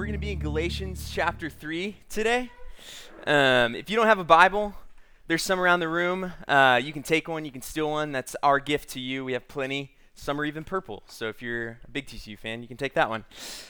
We're 0.00 0.06
going 0.06 0.14
to 0.14 0.18
be 0.18 0.32
in 0.32 0.38
Galatians 0.38 1.10
chapter 1.12 1.50
3 1.50 1.94
today. 2.08 2.50
Um, 3.26 3.74
if 3.74 3.90
you 3.90 3.96
don't 3.96 4.06
have 4.06 4.18
a 4.18 4.24
Bible, 4.24 4.72
there's 5.26 5.42
some 5.42 5.60
around 5.60 5.80
the 5.80 5.90
room. 5.90 6.32
Uh, 6.48 6.80
you 6.82 6.90
can 6.90 7.02
take 7.02 7.28
one, 7.28 7.44
you 7.44 7.52
can 7.52 7.60
steal 7.60 7.90
one. 7.90 8.10
That's 8.10 8.34
our 8.42 8.58
gift 8.60 8.88
to 8.92 8.98
you. 8.98 9.26
We 9.26 9.34
have 9.34 9.46
plenty. 9.46 9.92
Some 10.14 10.40
are 10.40 10.46
even 10.46 10.64
purple. 10.64 11.02
So 11.06 11.28
if 11.28 11.42
you're 11.42 11.80
a 11.84 11.90
big 11.92 12.06
TCU 12.06 12.38
fan, 12.38 12.62
you 12.62 12.66
can 12.66 12.78
take 12.78 12.94
that 12.94 13.10
one. 13.10 13.26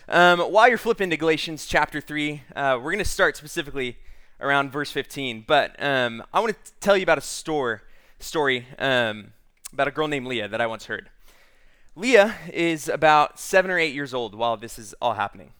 Um, 0.09 0.39
while 0.39 0.69
you're 0.69 0.79
flipping 0.79 1.11
to 1.11 1.16
Galatians 1.16 1.66
chapter 1.66 2.01
3, 2.01 2.42
uh, 2.55 2.78
we're 2.81 2.92
going 2.92 2.98
to 2.98 3.05
start 3.05 3.37
specifically 3.37 3.98
around 4.41 4.70
verse 4.70 4.92
15. 4.92 5.42
But 5.48 5.75
um, 5.83 6.23
I 6.33 6.39
want 6.39 6.53
to 6.65 6.73
tell 6.78 6.97
you 6.97 7.03
about 7.03 7.19
a 7.19 7.23
store, 7.23 7.83
story 8.20 8.69
um, 8.78 9.33
about 9.73 9.89
a 9.89 9.91
girl 9.91 10.06
named 10.06 10.28
Leah 10.28 10.47
that 10.47 10.61
I 10.61 10.69
once 10.69 10.87
heard. 10.87 11.11
Leah 11.97 12.37
is 12.53 12.89
about 12.89 13.41
seven 13.41 13.69
or 13.69 13.81
eight 13.81 13.95
years 13.97 14.15
old 14.15 14.37
while 14.37 14.56
this 14.56 14.78
is 14.78 14.95
all 15.03 15.15
happening 15.15 15.55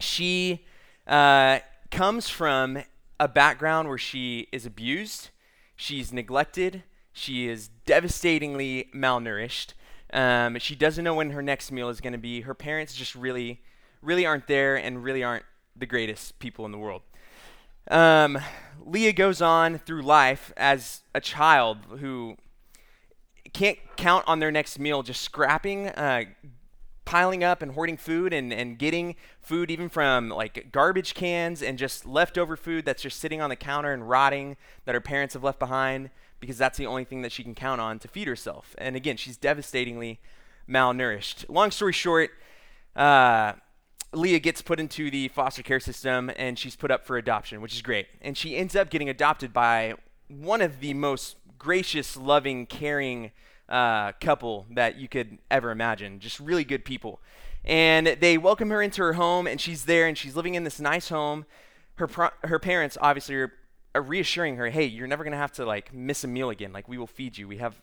she 0.00 0.64
uh, 1.06 1.60
comes 1.90 2.28
from 2.28 2.82
a 3.18 3.28
background 3.28 3.88
where 3.88 3.98
she 3.98 4.48
is 4.52 4.66
abused, 4.66 5.30
she's 5.76 6.12
neglected, 6.12 6.82
she 7.12 7.48
is 7.48 7.68
devastatingly 7.86 8.88
malnourished. 8.94 9.74
Um, 10.12 10.58
she 10.58 10.74
doesn't 10.74 11.04
know 11.04 11.14
when 11.14 11.30
her 11.30 11.42
next 11.42 11.70
meal 11.70 11.88
is 11.88 12.00
going 12.00 12.12
to 12.12 12.18
be. 12.18 12.40
Her 12.40 12.54
parents 12.54 12.94
just 12.94 13.14
really, 13.14 13.60
really 14.02 14.26
aren't 14.26 14.46
there 14.46 14.76
and 14.76 15.04
really 15.04 15.22
aren't 15.22 15.44
the 15.76 15.86
greatest 15.86 16.38
people 16.38 16.64
in 16.66 16.72
the 16.72 16.78
world. 16.78 17.02
Um, 17.90 18.38
Leah 18.84 19.12
goes 19.12 19.42
on 19.42 19.78
through 19.78 20.02
life 20.02 20.52
as 20.56 21.02
a 21.14 21.20
child 21.20 21.78
who 21.98 22.36
can't 23.52 23.78
count 23.96 24.24
on 24.26 24.38
their 24.38 24.50
next 24.50 24.78
meal, 24.78 25.02
just 25.02 25.22
scrapping, 25.22 25.88
uh, 25.88 26.24
piling 27.04 27.42
up 27.42 27.62
and 27.62 27.72
hoarding 27.72 27.96
food 27.96 28.32
and, 28.32 28.52
and 28.52 28.78
getting 28.78 29.16
food 29.40 29.70
even 29.70 29.88
from 29.88 30.28
like 30.28 30.70
garbage 30.70 31.14
cans 31.14 31.62
and 31.62 31.78
just 31.78 32.06
leftover 32.06 32.56
food 32.56 32.84
that's 32.84 33.02
just 33.02 33.18
sitting 33.18 33.40
on 33.40 33.50
the 33.50 33.56
counter 33.56 33.92
and 33.92 34.08
rotting 34.08 34.56
that 34.84 34.94
her 34.94 35.00
parents 35.00 35.34
have 35.34 35.42
left 35.42 35.58
behind 35.58 36.10
because 36.40 36.58
that's 36.58 36.78
the 36.78 36.86
only 36.86 37.04
thing 37.04 37.22
that 37.22 37.32
she 37.32 37.42
can 37.42 37.54
count 37.54 37.80
on 37.80 37.98
to 37.98 38.08
feed 38.08 38.28
herself. 38.28 38.74
And 38.78 38.96
again, 38.96 39.16
she's 39.16 39.36
devastatingly 39.36 40.20
malnourished. 40.68 41.46
Long 41.48 41.70
story 41.70 41.92
short, 41.92 42.30
uh, 42.96 43.54
Leah 44.12 44.40
gets 44.40 44.62
put 44.62 44.80
into 44.80 45.10
the 45.10 45.28
foster 45.28 45.62
care 45.62 45.80
system 45.80 46.30
and 46.36 46.58
she's 46.58 46.76
put 46.76 46.90
up 46.90 47.06
for 47.06 47.16
adoption, 47.16 47.60
which 47.60 47.74
is 47.74 47.82
great. 47.82 48.08
And 48.20 48.36
she 48.36 48.56
ends 48.56 48.74
up 48.74 48.90
getting 48.90 49.08
adopted 49.08 49.52
by 49.52 49.94
one 50.28 50.62
of 50.62 50.80
the 50.80 50.94
most 50.94 51.36
gracious, 51.58 52.16
loving, 52.16 52.66
caring 52.66 53.32
uh, 53.70 54.12
couple 54.20 54.66
that 54.72 54.96
you 54.96 55.08
could 55.08 55.38
ever 55.50 55.70
imagine. 55.70 56.18
Just 56.18 56.40
really 56.40 56.64
good 56.64 56.84
people. 56.84 57.20
And 57.64 58.06
they 58.20 58.38
welcome 58.38 58.70
her 58.70 58.82
into 58.82 59.02
her 59.02 59.12
home, 59.14 59.46
and 59.46 59.60
she's 59.60 59.84
there, 59.84 60.06
and 60.06 60.16
she's 60.16 60.34
living 60.34 60.54
in 60.54 60.64
this 60.64 60.80
nice 60.80 61.10
home. 61.10 61.44
Her 61.96 62.06
pro- 62.06 62.30
her 62.44 62.58
parents 62.58 62.96
obviously 63.00 63.36
are, 63.36 63.52
are 63.94 64.02
reassuring 64.02 64.56
her, 64.56 64.70
"Hey, 64.70 64.86
you're 64.86 65.06
never 65.06 65.24
gonna 65.24 65.36
have 65.36 65.52
to 65.52 65.64
like 65.64 65.92
miss 65.92 66.24
a 66.24 66.28
meal 66.28 66.50
again. 66.50 66.72
Like 66.72 66.88
we 66.88 66.96
will 66.98 67.06
feed 67.06 67.36
you. 67.36 67.46
We 67.46 67.58
have 67.58 67.74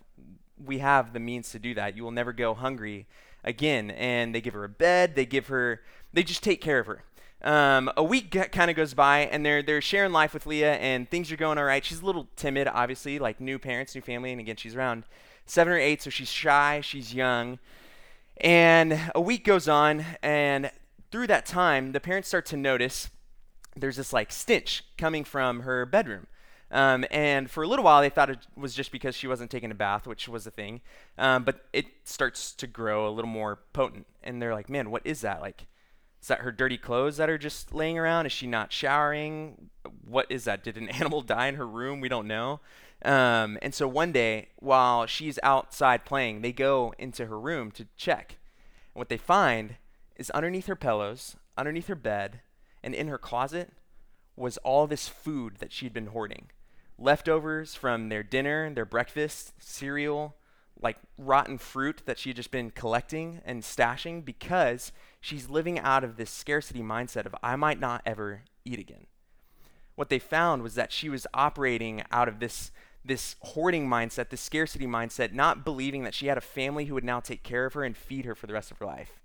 we 0.64 0.80
have 0.80 1.14
the 1.14 1.20
means 1.20 1.52
to 1.52 1.60
do 1.60 1.76
that. 1.76 1.96
You 1.96 2.04
will 2.04 2.12
never 2.12 2.34
go 2.34 2.54
hungry 2.56 3.06
again." 3.44 3.92
And 3.92 4.34
they 4.34 4.42
give 4.42 4.56
her 4.56 4.64
a 4.64 4.70
bed. 4.70 5.16
They 5.16 5.26
give 5.26 5.48
her. 5.48 5.82
They 6.12 6.24
just 6.24 6.42
take 6.44 6.60
care 6.60 6.80
of 6.80 6.88
her. 6.88 7.04
Um, 7.44 7.92
a 7.96 8.04
week 8.04 8.32
g- 8.32 8.40
kind 8.40 8.72
of 8.72 8.76
goes 8.76 8.96
by, 8.96 9.20
and 9.20 9.46
they're 9.46 9.62
they're 9.62 9.82
sharing 9.82 10.12
life 10.12 10.34
with 10.34 10.48
Leah, 10.48 10.74
and 10.78 11.08
things 11.08 11.32
are 11.32 11.38
going 11.38 11.60
all 11.60 11.66
right. 11.66 11.86
She's 11.86 12.02
a 12.02 12.06
little 12.06 12.28
timid, 12.36 12.68
obviously, 12.68 13.20
like 13.20 13.40
new 13.40 13.60
parents, 13.60 13.94
new 13.94 14.02
family, 14.02 14.32
and 14.32 14.42
again, 14.42 14.56
she's 14.56 14.76
around 14.76 15.04
seven 15.50 15.74
or 15.74 15.80
eight, 15.80 16.02
so 16.02 16.10
she's 16.10 16.32
shy, 16.32 16.82
she's 16.82 17.14
young. 17.14 17.60
And 18.38 19.00
a 19.16 19.22
week 19.22 19.44
goes 19.44 19.68
on, 19.68 20.06
and 20.22 20.72
through 21.12 21.28
that 21.28 21.46
time, 21.46 21.92
the 21.94 22.00
parents 22.00 22.28
start 22.28 22.46
to 22.48 22.58
notice 22.58 23.10
there's 23.76 23.98
this 23.98 24.14
like 24.14 24.32
stench 24.32 24.84
coming 24.98 25.24
from 25.24 25.62
her 25.62 25.86
bedroom. 25.86 26.28
Um, 26.70 27.06
and 27.12 27.50
for 27.50 27.64
a 27.64 27.68
little 27.68 27.86
while, 27.86 28.02
they 28.02 28.10
thought 28.10 28.30
it 28.30 28.46
was 28.56 28.76
just 28.76 28.92
because 28.92 29.16
she 29.16 29.28
wasn't 29.28 29.50
taking 29.50 29.72
a 29.72 29.76
bath, 29.76 30.06
which 30.06 30.28
was 30.28 30.46
a 30.46 30.52
thing. 30.52 30.82
Um, 31.18 31.44
but 31.44 31.66
it 31.72 31.86
starts 32.04 32.52
to 32.56 32.68
grow 32.68 33.08
a 33.08 33.12
little 33.12 33.30
more 33.30 33.60
potent. 33.74 34.06
And 34.24 34.42
they're 34.42 34.54
like, 34.54 34.70
man, 34.70 34.92
what 34.92 35.02
is 35.06 35.22
that? 35.22 35.40
Like, 35.40 35.68
is 36.22 36.28
that 36.28 36.40
her 36.40 36.52
dirty 36.52 36.78
clothes 36.78 37.18
that 37.18 37.30
are 37.30 37.38
just 37.38 37.74
laying 37.74 37.98
around? 37.98 38.26
Is 38.26 38.34
she 38.34 38.48
not 38.48 38.74
showering? 38.74 39.70
What 40.06 40.30
is 40.30 40.44
that? 40.44 40.64
Did 40.64 40.78
an 40.78 40.90
animal 40.90 41.22
die 41.22 41.48
in 41.48 41.56
her 41.56 41.68
room? 41.68 42.02
We 42.02 42.10
don't 42.10 42.28
know. 42.28 42.60
Um, 43.06 43.58
and 43.62 43.74
so 43.74 43.88
one 43.88 44.12
day, 44.12 44.50
while 44.58 45.06
she's 45.06 45.40
outside 45.44 46.06
playing, 46.06 46.42
they 46.42 46.52
go 46.52 46.94
into 46.98 47.28
her 47.28 47.40
room 47.40 47.72
to 47.72 47.88
check. 47.96 48.38
And 48.94 49.00
what 49.00 49.10
they 49.10 49.18
find 49.18 49.76
is 50.16 50.30
underneath 50.32 50.66
her 50.66 50.76
pillows, 50.76 51.36
underneath 51.58 51.88
her 51.88 51.96
bed, 51.96 52.42
and 52.84 52.96
in 52.96 53.08
her 53.08 53.18
closet 53.18 53.72
was 54.36 54.58
all 54.58 54.88
this 54.88 55.08
food 55.08 55.58
that 55.60 55.72
she'd 55.72 55.94
been 55.94 56.08
hoarding 56.08 56.50
leftovers 56.98 57.76
from 57.76 58.10
their 58.10 58.24
dinner, 58.24 58.72
their 58.74 58.86
breakfast, 58.86 59.54
cereal, 59.60 60.36
like 60.82 60.98
rotten 61.18 61.58
fruit 61.58 62.04
that 62.06 62.20
she 62.20 62.30
had 62.30 62.36
just 62.36 62.52
been 62.52 62.72
collecting 62.72 63.42
and 63.46 63.64
stashing 63.64 64.24
because 64.24 64.92
she's 65.20 65.50
living 65.50 65.80
out 65.80 66.04
of 66.04 66.18
this 66.18 66.30
scarcity 66.30 66.82
mindset 66.82 67.26
of, 67.26 67.36
I 67.42 67.56
might 67.56 67.80
not 67.80 68.02
ever 68.06 68.44
eat 68.66 68.80
again. 68.80 69.08
What 69.96 70.10
they 70.10 70.20
found 70.20 70.62
was 70.62 70.76
that 70.76 70.92
she 70.92 71.10
was 71.10 71.26
operating 71.34 72.04
out 72.12 72.28
of 72.28 72.40
this 72.40 72.72
this 73.08 73.36
hoarding 73.42 73.88
mindset, 73.88 74.30
this 74.30 74.42
scarcity 74.42 74.86
mindset, 74.86 75.34
not 75.34 75.64
believing 75.64 76.04
that 76.04 76.14
she 76.14 76.28
had 76.28 76.38
a 76.38 76.42
family 76.42 76.86
who 76.86 76.94
would 76.94 77.04
now 77.04 77.20
take 77.20 77.44
care 77.44 77.66
of 77.66 77.74
her 77.74 77.84
and 77.84 77.96
feed 77.96 78.26
her 78.26 78.36
for 78.36 78.48
the 78.48 78.54
rest 78.54 78.72
of 78.72 78.78
her 78.80 78.86
life. 78.86 79.20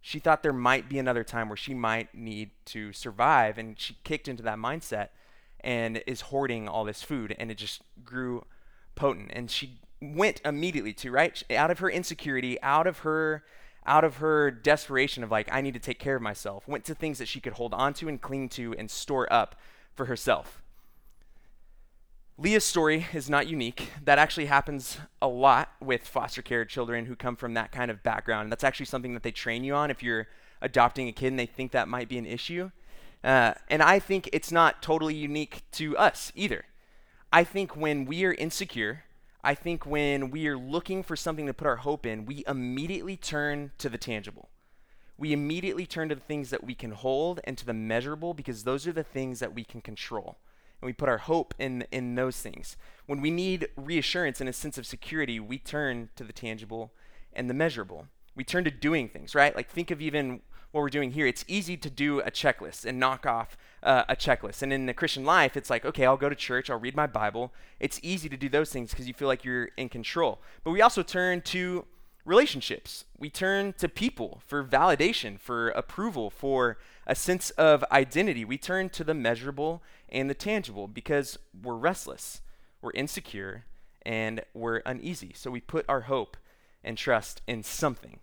She 0.00 0.18
thought 0.18 0.42
there 0.42 0.52
might 0.52 0.88
be 0.88 0.98
another 0.98 1.24
time 1.24 1.48
where 1.48 1.56
she 1.56 1.74
might 1.74 2.14
need 2.14 2.50
to 2.66 2.92
survive, 2.92 3.58
and 3.58 3.78
she 3.78 3.96
kicked 4.04 4.28
into 4.28 4.42
that 4.44 4.58
mindset 4.58 5.08
and 5.60 6.02
is 6.06 6.22
hoarding 6.22 6.68
all 6.68 6.84
this 6.84 7.02
food, 7.02 7.34
and 7.38 7.50
it 7.50 7.56
just 7.56 7.82
grew 8.04 8.44
potent. 8.94 9.30
And 9.32 9.50
she 9.50 9.80
went 10.00 10.40
immediately 10.44 10.92
to 10.94 11.10
right 11.10 11.42
out 11.50 11.70
of 11.70 11.80
her 11.80 11.90
insecurity, 11.90 12.60
out 12.62 12.86
of 12.86 13.00
her 13.00 13.44
out 13.86 14.04
of 14.04 14.16
her 14.16 14.50
desperation 14.50 15.24
of 15.24 15.30
like 15.30 15.48
I 15.50 15.62
need 15.62 15.72
to 15.72 15.80
take 15.80 15.98
care 15.98 16.16
of 16.16 16.22
myself, 16.22 16.68
went 16.68 16.84
to 16.84 16.94
things 16.94 17.18
that 17.18 17.26
she 17.26 17.40
could 17.40 17.54
hold 17.54 17.72
on 17.72 17.94
to 17.94 18.08
and 18.08 18.20
cling 18.20 18.50
to 18.50 18.74
and 18.74 18.90
store 18.90 19.32
up 19.32 19.56
for 19.94 20.04
herself. 20.04 20.62
Leah's 22.40 22.62
story 22.62 23.04
is 23.12 23.28
not 23.28 23.48
unique. 23.48 23.90
That 24.04 24.20
actually 24.20 24.46
happens 24.46 24.98
a 25.20 25.26
lot 25.26 25.72
with 25.80 26.06
foster 26.06 26.40
care 26.40 26.64
children 26.64 27.06
who 27.06 27.16
come 27.16 27.34
from 27.34 27.54
that 27.54 27.72
kind 27.72 27.90
of 27.90 28.04
background. 28.04 28.52
That's 28.52 28.62
actually 28.62 28.86
something 28.86 29.12
that 29.14 29.24
they 29.24 29.32
train 29.32 29.64
you 29.64 29.74
on 29.74 29.90
if 29.90 30.04
you're 30.04 30.28
adopting 30.62 31.08
a 31.08 31.12
kid 31.12 31.28
and 31.28 31.38
they 31.38 31.46
think 31.46 31.72
that 31.72 31.88
might 31.88 32.08
be 32.08 32.16
an 32.16 32.26
issue. 32.26 32.70
Uh, 33.24 33.54
and 33.68 33.82
I 33.82 33.98
think 33.98 34.30
it's 34.32 34.52
not 34.52 34.82
totally 34.82 35.16
unique 35.16 35.62
to 35.72 35.98
us 35.98 36.30
either. 36.36 36.66
I 37.32 37.42
think 37.42 37.76
when 37.76 38.04
we 38.04 38.24
are 38.24 38.34
insecure, 38.34 39.02
I 39.42 39.56
think 39.56 39.84
when 39.84 40.30
we 40.30 40.46
are 40.46 40.56
looking 40.56 41.02
for 41.02 41.16
something 41.16 41.46
to 41.46 41.54
put 41.54 41.66
our 41.66 41.76
hope 41.76 42.06
in, 42.06 42.24
we 42.24 42.44
immediately 42.46 43.16
turn 43.16 43.72
to 43.78 43.88
the 43.88 43.98
tangible. 43.98 44.48
We 45.16 45.32
immediately 45.32 45.86
turn 45.86 46.08
to 46.10 46.14
the 46.14 46.20
things 46.20 46.50
that 46.50 46.62
we 46.62 46.76
can 46.76 46.92
hold 46.92 47.40
and 47.42 47.58
to 47.58 47.66
the 47.66 47.74
measurable 47.74 48.32
because 48.32 48.62
those 48.62 48.86
are 48.86 48.92
the 48.92 49.02
things 49.02 49.40
that 49.40 49.56
we 49.56 49.64
can 49.64 49.80
control 49.80 50.38
and 50.80 50.86
we 50.86 50.92
put 50.92 51.08
our 51.08 51.18
hope 51.18 51.54
in 51.58 51.86
in 51.90 52.14
those 52.14 52.40
things. 52.40 52.76
When 53.06 53.20
we 53.20 53.30
need 53.30 53.68
reassurance 53.76 54.40
and 54.40 54.48
a 54.48 54.52
sense 54.52 54.78
of 54.78 54.86
security, 54.86 55.40
we 55.40 55.58
turn 55.58 56.10
to 56.16 56.24
the 56.24 56.32
tangible 56.32 56.92
and 57.32 57.48
the 57.48 57.54
measurable. 57.54 58.06
We 58.34 58.44
turn 58.44 58.64
to 58.64 58.70
doing 58.70 59.08
things, 59.08 59.34
right? 59.34 59.54
Like 59.54 59.70
think 59.70 59.90
of 59.90 60.00
even 60.00 60.40
what 60.70 60.82
we're 60.82 60.88
doing 60.90 61.12
here. 61.12 61.26
It's 61.26 61.44
easy 61.48 61.76
to 61.78 61.90
do 61.90 62.20
a 62.20 62.30
checklist 62.30 62.84
and 62.84 63.00
knock 63.00 63.26
off 63.26 63.56
uh, 63.82 64.04
a 64.08 64.14
checklist. 64.14 64.62
And 64.62 64.72
in 64.72 64.86
the 64.86 64.94
Christian 64.94 65.24
life, 65.24 65.56
it's 65.56 65.70
like, 65.70 65.84
okay, 65.84 66.04
I'll 66.04 66.16
go 66.16 66.28
to 66.28 66.34
church, 66.34 66.68
I'll 66.68 66.78
read 66.78 66.94
my 66.94 67.06
Bible. 67.06 67.52
It's 67.80 67.98
easy 68.02 68.28
to 68.28 68.36
do 68.36 68.48
those 68.48 68.70
things 68.70 68.90
because 68.90 69.08
you 69.08 69.14
feel 69.14 69.28
like 69.28 69.44
you're 69.44 69.70
in 69.76 69.88
control. 69.88 70.40
But 70.64 70.72
we 70.72 70.82
also 70.82 71.02
turn 71.02 71.40
to 71.42 71.86
relationships. 72.24 73.06
We 73.16 73.30
turn 73.30 73.72
to 73.78 73.88
people 73.88 74.42
for 74.46 74.62
validation, 74.62 75.40
for 75.40 75.70
approval, 75.70 76.28
for 76.28 76.76
a 77.06 77.14
sense 77.14 77.50
of 77.50 77.82
identity. 77.90 78.44
We 78.44 78.58
turn 78.58 78.90
to 78.90 79.04
the 79.04 79.14
measurable 79.14 79.82
and 80.10 80.28
the 80.28 80.34
tangible 80.34 80.88
because 80.88 81.38
we're 81.62 81.76
restless, 81.76 82.40
we're 82.80 82.92
insecure, 82.92 83.64
and 84.02 84.42
we're 84.54 84.82
uneasy. 84.86 85.32
So 85.34 85.50
we 85.50 85.60
put 85.60 85.84
our 85.88 86.02
hope 86.02 86.36
and 86.82 86.96
trust 86.96 87.42
in 87.46 87.62
something. 87.62 88.20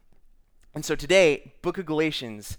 And 0.74 0.84
so 0.84 0.96
today, 0.96 1.54
book 1.62 1.78
of 1.78 1.86
Galatians, 1.86 2.58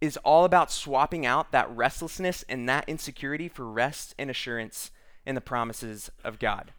is 0.00 0.16
all 0.18 0.44
about 0.44 0.70
swapping 0.70 1.26
out 1.26 1.50
that 1.52 1.70
restlessness 1.74 2.44
and 2.48 2.68
that 2.68 2.84
insecurity 2.86 3.48
for 3.48 3.68
rest 3.68 4.14
and 4.18 4.30
assurance 4.30 4.90
in 5.26 5.34
the 5.34 5.40
promises 5.40 6.10
of 6.22 6.38
God. 6.38 6.72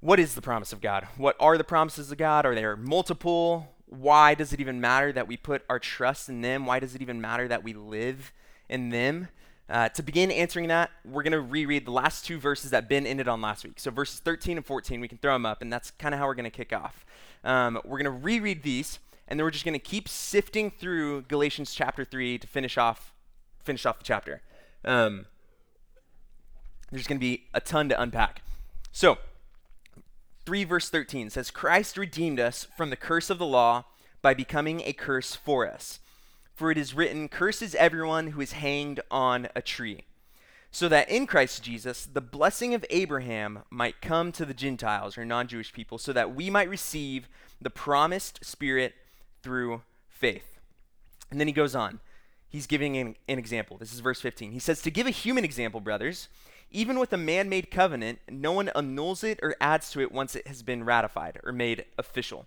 What 0.00 0.20
is 0.20 0.34
the 0.34 0.42
promise 0.42 0.72
of 0.72 0.80
God? 0.80 1.06
What 1.16 1.36
are 1.40 1.58
the 1.58 1.64
promises 1.64 2.10
of 2.10 2.18
God? 2.18 2.46
Are 2.46 2.54
there 2.54 2.76
multiple? 2.76 3.74
Why 3.86 4.34
does 4.34 4.52
it 4.52 4.60
even 4.60 4.80
matter 4.80 5.12
that 5.12 5.26
we 5.26 5.36
put 5.36 5.64
our 5.68 5.78
trust 5.78 6.28
in 6.28 6.40
them? 6.40 6.66
Why 6.66 6.78
does 6.78 6.94
it 6.94 7.02
even 7.02 7.20
matter 7.20 7.48
that 7.48 7.64
we 7.64 7.72
live 7.72 8.32
in 8.68 8.90
them? 8.90 9.28
Uh, 9.68 9.88
to 9.90 10.02
begin 10.02 10.30
answering 10.30 10.68
that, 10.68 10.90
we're 11.04 11.22
going 11.22 11.32
to 11.32 11.40
reread 11.40 11.84
the 11.84 11.90
last 11.90 12.24
two 12.24 12.38
verses 12.38 12.70
that 12.70 12.88
Ben 12.88 13.06
ended 13.06 13.28
on 13.28 13.42
last 13.42 13.64
week. 13.64 13.78
So, 13.78 13.90
verses 13.90 14.20
13 14.20 14.56
and 14.56 14.64
14, 14.64 15.00
we 15.00 15.08
can 15.08 15.18
throw 15.18 15.34
them 15.34 15.44
up, 15.44 15.60
and 15.60 15.70
that's 15.70 15.90
kind 15.90 16.14
of 16.14 16.20
how 16.20 16.26
we're 16.26 16.34
going 16.34 16.44
to 16.44 16.50
kick 16.50 16.72
off. 16.72 17.04
Um, 17.44 17.78
we're 17.84 17.98
going 17.98 18.04
to 18.04 18.10
reread 18.10 18.62
these, 18.62 18.98
and 19.26 19.38
then 19.38 19.44
we're 19.44 19.50
just 19.50 19.66
going 19.66 19.74
to 19.74 19.78
keep 19.78 20.08
sifting 20.08 20.70
through 20.70 21.22
Galatians 21.22 21.74
chapter 21.74 22.02
3 22.02 22.38
to 22.38 22.46
finish 22.46 22.78
off, 22.78 23.12
finish 23.62 23.84
off 23.84 23.98
the 23.98 24.04
chapter. 24.04 24.40
Um, 24.86 25.26
there's 26.90 27.06
going 27.06 27.18
to 27.18 27.20
be 27.20 27.44
a 27.52 27.60
ton 27.60 27.90
to 27.90 28.00
unpack. 28.00 28.40
So, 28.90 29.18
3 30.46 30.64
verse 30.64 30.88
13 30.88 31.28
says, 31.28 31.50
Christ 31.50 31.98
redeemed 31.98 32.40
us 32.40 32.66
from 32.74 32.88
the 32.88 32.96
curse 32.96 33.28
of 33.28 33.36
the 33.36 33.44
law 33.44 33.84
by 34.22 34.32
becoming 34.32 34.80
a 34.86 34.94
curse 34.94 35.34
for 35.34 35.70
us. 35.70 36.00
For 36.58 36.72
it 36.72 36.76
is 36.76 36.92
written, 36.92 37.28
Curses 37.28 37.76
everyone 37.76 38.32
who 38.32 38.40
is 38.40 38.50
hanged 38.50 38.98
on 39.12 39.46
a 39.54 39.62
tree. 39.62 40.00
So 40.72 40.88
that 40.88 41.08
in 41.08 41.28
Christ 41.28 41.62
Jesus, 41.62 42.04
the 42.04 42.20
blessing 42.20 42.74
of 42.74 42.84
Abraham 42.90 43.60
might 43.70 44.00
come 44.00 44.32
to 44.32 44.44
the 44.44 44.52
Gentiles 44.52 45.16
or 45.16 45.24
non 45.24 45.46
Jewish 45.46 45.72
people, 45.72 45.98
so 45.98 46.12
that 46.12 46.34
we 46.34 46.50
might 46.50 46.68
receive 46.68 47.28
the 47.62 47.70
promised 47.70 48.44
Spirit 48.44 48.96
through 49.40 49.82
faith. 50.08 50.58
And 51.30 51.38
then 51.38 51.46
he 51.46 51.52
goes 51.52 51.76
on. 51.76 52.00
He's 52.48 52.66
giving 52.66 52.96
an, 52.96 53.14
an 53.28 53.38
example. 53.38 53.76
This 53.76 53.94
is 53.94 54.00
verse 54.00 54.20
15. 54.20 54.50
He 54.50 54.58
says, 54.58 54.82
To 54.82 54.90
give 54.90 55.06
a 55.06 55.10
human 55.10 55.44
example, 55.44 55.78
brothers, 55.80 56.28
even 56.72 56.98
with 56.98 57.12
a 57.12 57.16
man 57.16 57.48
made 57.48 57.70
covenant, 57.70 58.18
no 58.28 58.50
one 58.50 58.68
annuls 58.74 59.22
it 59.22 59.38
or 59.44 59.54
adds 59.60 59.92
to 59.92 60.00
it 60.00 60.10
once 60.10 60.34
it 60.34 60.48
has 60.48 60.64
been 60.64 60.82
ratified 60.82 61.38
or 61.44 61.52
made 61.52 61.84
official. 61.96 62.46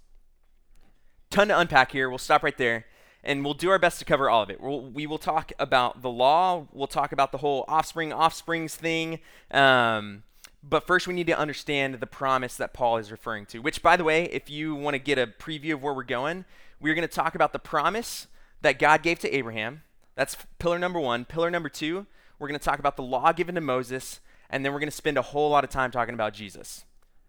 Ton 1.31 1.47
to 1.47 1.57
unpack 1.57 1.91
here. 1.91 2.09
We'll 2.09 2.19
stop 2.19 2.43
right 2.43 2.57
there 2.57 2.85
and 3.23 3.43
we'll 3.43 3.55
do 3.55 3.69
our 3.71 3.79
best 3.79 3.97
to 3.99 4.05
cover 4.05 4.29
all 4.29 4.43
of 4.43 4.51
it. 4.51 4.61
We'll, 4.61 4.81
we 4.81 5.07
will 5.07 5.17
talk 5.17 5.51
about 5.57 6.03
the 6.03 6.09
law. 6.09 6.67
We'll 6.71 6.87
talk 6.87 7.11
about 7.11 7.31
the 7.31 7.39
whole 7.39 7.65
offspring, 7.67 8.13
offsprings 8.13 8.75
thing. 8.75 9.19
Um, 9.49 10.23
but 10.63 10.85
first, 10.85 11.07
we 11.07 11.15
need 11.15 11.27
to 11.27 11.37
understand 11.37 11.95
the 11.95 12.07
promise 12.07 12.55
that 12.57 12.73
Paul 12.73 12.97
is 12.97 13.11
referring 13.11 13.47
to, 13.47 13.59
which, 13.59 13.81
by 13.81 13.97
the 13.97 14.03
way, 14.03 14.25
if 14.25 14.49
you 14.49 14.75
want 14.75 14.93
to 14.93 14.99
get 14.99 15.17
a 15.17 15.25
preview 15.25 15.73
of 15.73 15.81
where 15.81 15.93
we're 15.93 16.03
going, 16.03 16.45
we're 16.79 16.93
going 16.93 17.07
to 17.07 17.13
talk 17.13 17.33
about 17.33 17.53
the 17.53 17.59
promise 17.59 18.27
that 18.61 18.77
God 18.77 19.01
gave 19.01 19.17
to 19.19 19.35
Abraham. 19.35 19.81
That's 20.13 20.37
pillar 20.59 20.77
number 20.77 20.99
one. 20.99 21.25
Pillar 21.25 21.49
number 21.49 21.69
two, 21.69 22.05
we're 22.37 22.47
going 22.47 22.59
to 22.59 22.63
talk 22.63 22.77
about 22.77 22.95
the 22.95 23.03
law 23.03 23.31
given 23.31 23.55
to 23.55 23.61
Moses 23.61 24.19
and 24.51 24.65
then 24.65 24.73
we're 24.73 24.79
going 24.79 24.89
to 24.89 24.95
spend 24.95 25.17
a 25.17 25.21
whole 25.21 25.49
lot 25.49 25.63
of 25.63 25.69
time 25.69 25.89
talking 25.89 26.13
about 26.13 26.33
Jesus. 26.33 26.83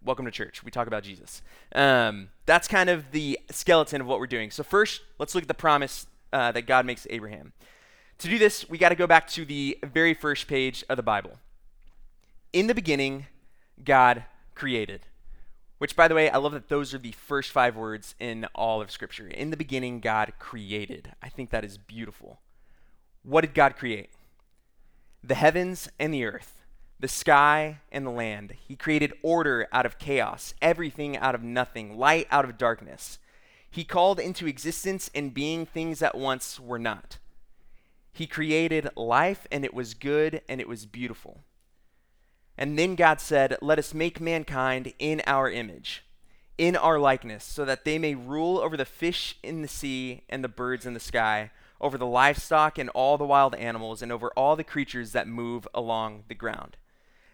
Welcome 0.05 0.25
to 0.25 0.31
church. 0.31 0.63
We 0.65 0.71
talk 0.71 0.87
about 0.87 1.03
Jesus. 1.03 1.41
Um, 1.73 2.27
that's 2.45 2.67
kind 2.67 2.89
of 2.89 3.11
the 3.11 3.39
skeleton 3.49 4.01
of 4.01 4.07
what 4.07 4.19
we're 4.19 4.27
doing. 4.27 4.51
So, 4.51 4.61
first, 4.61 5.01
let's 5.17 5.33
look 5.33 5.43
at 5.43 5.47
the 5.47 5.53
promise 5.53 6.07
uh, 6.33 6.51
that 6.51 6.63
God 6.63 6.85
makes 6.85 7.03
to 7.03 7.13
Abraham. 7.13 7.53
To 8.17 8.27
do 8.27 8.37
this, 8.37 8.69
we 8.69 8.77
got 8.77 8.89
to 8.89 8.95
go 8.95 9.07
back 9.07 9.27
to 9.29 9.45
the 9.45 9.79
very 9.81 10.13
first 10.13 10.47
page 10.47 10.83
of 10.89 10.97
the 10.97 11.03
Bible. 11.03 11.39
In 12.51 12.67
the 12.67 12.75
beginning, 12.75 13.27
God 13.81 14.25
created. 14.55 15.01
Which, 15.77 15.95
by 15.95 16.09
the 16.09 16.15
way, 16.15 16.29
I 16.29 16.37
love 16.37 16.51
that 16.51 16.67
those 16.67 16.93
are 16.93 16.97
the 16.97 17.13
first 17.13 17.51
five 17.51 17.77
words 17.77 18.13
in 18.19 18.45
all 18.53 18.81
of 18.81 18.91
Scripture. 18.91 19.27
In 19.27 19.51
the 19.51 19.57
beginning, 19.57 20.01
God 20.01 20.33
created. 20.37 21.13
I 21.21 21.29
think 21.29 21.49
that 21.51 21.63
is 21.63 21.77
beautiful. 21.77 22.41
What 23.23 23.41
did 23.41 23.53
God 23.53 23.77
create? 23.77 24.09
The 25.23 25.35
heavens 25.35 25.87
and 25.97 26.13
the 26.13 26.25
earth 26.25 26.62
the 27.03 27.09
sky 27.09 27.79
and 27.91 28.05
the 28.05 28.11
land. 28.11 28.53
He 28.65 28.77
created 28.77 29.11
order 29.21 29.67
out 29.73 29.85
of 29.85 29.99
chaos, 29.99 30.53
everything 30.61 31.17
out 31.17 31.35
of 31.35 31.43
nothing, 31.43 31.97
light 31.97 32.27
out 32.31 32.45
of 32.45 32.57
darkness. 32.57 33.19
He 33.69 33.83
called 33.83 34.21
into 34.21 34.47
existence 34.47 35.11
and 35.13 35.33
being 35.33 35.65
things 35.65 35.99
that 35.99 36.17
once 36.17 36.61
were 36.61 36.79
not. 36.79 37.17
He 38.13 38.25
created 38.25 38.89
life, 38.95 39.45
and 39.51 39.65
it 39.65 39.73
was 39.73 39.93
good 39.93 40.43
and 40.47 40.61
it 40.61 40.67
was 40.69 40.85
beautiful. 40.85 41.41
And 42.57 42.79
then 42.79 42.95
God 42.95 43.19
said, 43.19 43.57
Let 43.61 43.79
us 43.79 43.93
make 43.93 44.21
mankind 44.21 44.93
in 44.97 45.21
our 45.27 45.51
image, 45.51 46.05
in 46.57 46.77
our 46.77 46.99
likeness, 46.99 47.43
so 47.43 47.65
that 47.65 47.83
they 47.83 47.97
may 47.97 48.15
rule 48.15 48.59
over 48.59 48.77
the 48.77 48.85
fish 48.85 49.37
in 49.43 49.61
the 49.61 49.67
sea 49.67 50.23
and 50.29 50.41
the 50.41 50.47
birds 50.47 50.85
in 50.85 50.93
the 50.93 51.01
sky, 51.01 51.51
over 51.81 51.97
the 51.97 52.05
livestock 52.05 52.77
and 52.77 52.89
all 52.91 53.17
the 53.17 53.25
wild 53.25 53.55
animals, 53.55 54.01
and 54.01 54.09
over 54.09 54.31
all 54.37 54.55
the 54.55 54.63
creatures 54.63 55.11
that 55.11 55.27
move 55.27 55.67
along 55.73 56.23
the 56.29 56.35
ground. 56.35 56.77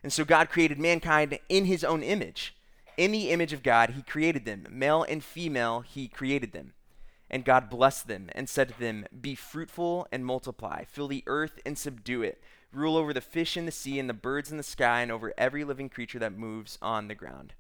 And 0.04 0.14
so 0.14 0.24
God 0.24 0.50
created 0.50 0.80
mankind 0.80 1.40
in 1.50 1.66
his 1.66 1.84
own 1.84 2.04
image. 2.04 2.56
In 2.98 3.12
the 3.12 3.30
image 3.30 3.54
of 3.54 3.64
God, 3.64 3.92
he 3.92 4.02
created 4.02 4.46
them. 4.46 4.68
Male 4.70 5.04
and 5.04 5.24
female, 5.24 5.82
he 5.82 6.08
created 6.08 6.52
them. 6.52 6.74
And 7.30 7.46
God 7.46 7.70
blessed 7.70 8.08
them 8.08 8.30
and 8.34 8.50
said 8.50 8.70
to 8.70 8.80
them, 8.80 9.06
Be 9.22 9.36
fruitful 9.36 10.08
and 10.12 10.26
multiply, 10.26 10.84
fill 10.86 11.08
the 11.08 11.24
earth 11.28 11.60
and 11.66 11.78
subdue 11.78 12.24
it, 12.24 12.42
rule 12.74 12.98
over 12.98 13.14
the 13.14 13.22
fish 13.22 13.56
in 13.56 13.66
the 13.66 13.72
sea 13.72 14.00
and 14.00 14.10
the 14.10 14.14
birds 14.14 14.52
in 14.52 14.58
the 14.58 14.64
sky, 14.64 15.02
and 15.02 15.12
over 15.12 15.34
every 15.38 15.64
living 15.64 15.90
creature 15.90 16.20
that 16.20 16.38
moves 16.38 16.78
on 16.82 17.08
the 17.08 17.16
ground. 17.16 17.54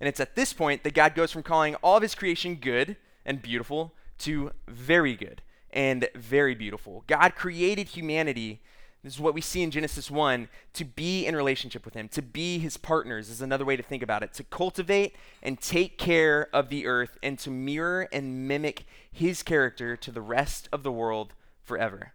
And 0.00 0.08
it's 0.08 0.20
at 0.20 0.34
this 0.34 0.52
point 0.52 0.82
that 0.84 0.94
God 0.94 1.14
goes 1.14 1.32
from 1.32 1.42
calling 1.42 1.74
all 1.76 1.96
of 1.96 2.02
his 2.02 2.14
creation 2.14 2.56
good 2.56 2.96
and 3.24 3.42
beautiful 3.42 3.92
to 4.18 4.52
very 4.68 5.14
good 5.14 5.42
and 5.72 6.08
very 6.14 6.54
beautiful. 6.54 7.04
God 7.06 7.34
created 7.34 7.88
humanity 7.88 8.60
this 9.02 9.14
is 9.14 9.20
what 9.20 9.34
we 9.34 9.40
see 9.40 9.62
in 9.62 9.70
Genesis 9.70 10.10
1 10.10 10.48
to 10.74 10.84
be 10.84 11.26
in 11.26 11.34
relationship 11.34 11.84
with 11.84 11.94
Him, 11.94 12.08
to 12.08 12.20
be 12.20 12.58
His 12.58 12.76
partners 12.76 13.30
is 13.30 13.40
another 13.40 13.64
way 13.64 13.76
to 13.76 13.82
think 13.82 14.02
about 14.02 14.22
it, 14.22 14.34
to 14.34 14.44
cultivate 14.44 15.16
and 15.42 15.58
take 15.60 15.96
care 15.96 16.48
of 16.52 16.68
the 16.68 16.86
earth, 16.86 17.16
and 17.22 17.38
to 17.38 17.50
mirror 17.50 18.08
and 18.12 18.46
mimic 18.46 18.84
His 19.10 19.42
character 19.42 19.96
to 19.96 20.10
the 20.10 20.20
rest 20.20 20.68
of 20.70 20.82
the 20.82 20.92
world 20.92 21.32
forever. 21.62 22.12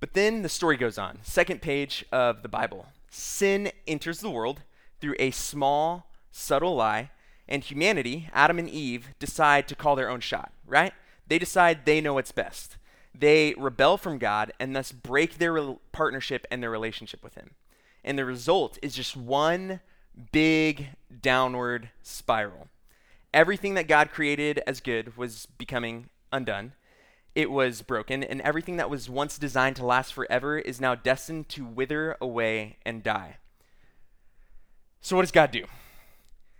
But 0.00 0.14
then 0.14 0.42
the 0.42 0.48
story 0.48 0.78
goes 0.78 0.96
on. 0.96 1.18
Second 1.22 1.60
page 1.60 2.04
of 2.10 2.42
the 2.42 2.48
Bible. 2.48 2.86
Sin 3.10 3.70
enters 3.86 4.20
the 4.20 4.30
world 4.30 4.62
through 4.98 5.14
a 5.18 5.30
small, 5.30 6.06
subtle 6.30 6.74
lie, 6.76 7.10
and 7.46 7.62
humanity, 7.62 8.30
Adam 8.32 8.58
and 8.58 8.68
Eve, 8.68 9.10
decide 9.18 9.68
to 9.68 9.74
call 9.74 9.94
their 9.94 10.08
own 10.08 10.20
shot, 10.20 10.52
right? 10.66 10.94
They 11.28 11.38
decide 11.38 11.84
they 11.84 12.00
know 12.00 12.14
what's 12.14 12.32
best 12.32 12.76
they 13.14 13.54
rebel 13.56 13.96
from 13.96 14.18
God 14.18 14.52
and 14.58 14.74
thus 14.74 14.92
break 14.92 15.38
their 15.38 15.74
partnership 15.92 16.46
and 16.50 16.62
their 16.62 16.70
relationship 16.70 17.22
with 17.22 17.34
Him. 17.34 17.50
And 18.04 18.18
the 18.18 18.24
result 18.24 18.78
is 18.82 18.94
just 18.94 19.16
one 19.16 19.80
big 20.32 20.88
downward 21.20 21.90
spiral. 22.02 22.68
Everything 23.32 23.74
that 23.74 23.88
God 23.88 24.10
created 24.10 24.60
as 24.66 24.80
good 24.80 25.16
was 25.16 25.46
becoming 25.46 26.10
undone. 26.32 26.72
It 27.34 27.50
was 27.50 27.80
broken, 27.80 28.22
and 28.22 28.42
everything 28.42 28.76
that 28.76 28.90
was 28.90 29.08
once 29.08 29.38
designed 29.38 29.76
to 29.76 29.86
last 29.86 30.12
forever 30.12 30.58
is 30.58 30.82
now 30.82 30.94
destined 30.94 31.48
to 31.50 31.64
wither 31.64 32.16
away 32.20 32.76
and 32.84 33.02
die. 33.02 33.38
So, 35.00 35.16
what 35.16 35.22
does 35.22 35.30
God 35.30 35.50
do? 35.50 35.64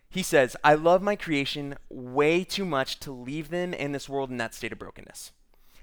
He 0.08 0.22
says, 0.22 0.56
I 0.64 0.74
love 0.74 1.02
my 1.02 1.14
creation 1.14 1.76
way 1.90 2.44
too 2.44 2.64
much 2.64 3.00
to 3.00 3.12
leave 3.12 3.50
them 3.50 3.74
in 3.74 3.92
this 3.92 4.08
world 4.08 4.30
in 4.30 4.38
that 4.38 4.54
state 4.54 4.72
of 4.72 4.78
brokenness. 4.78 5.32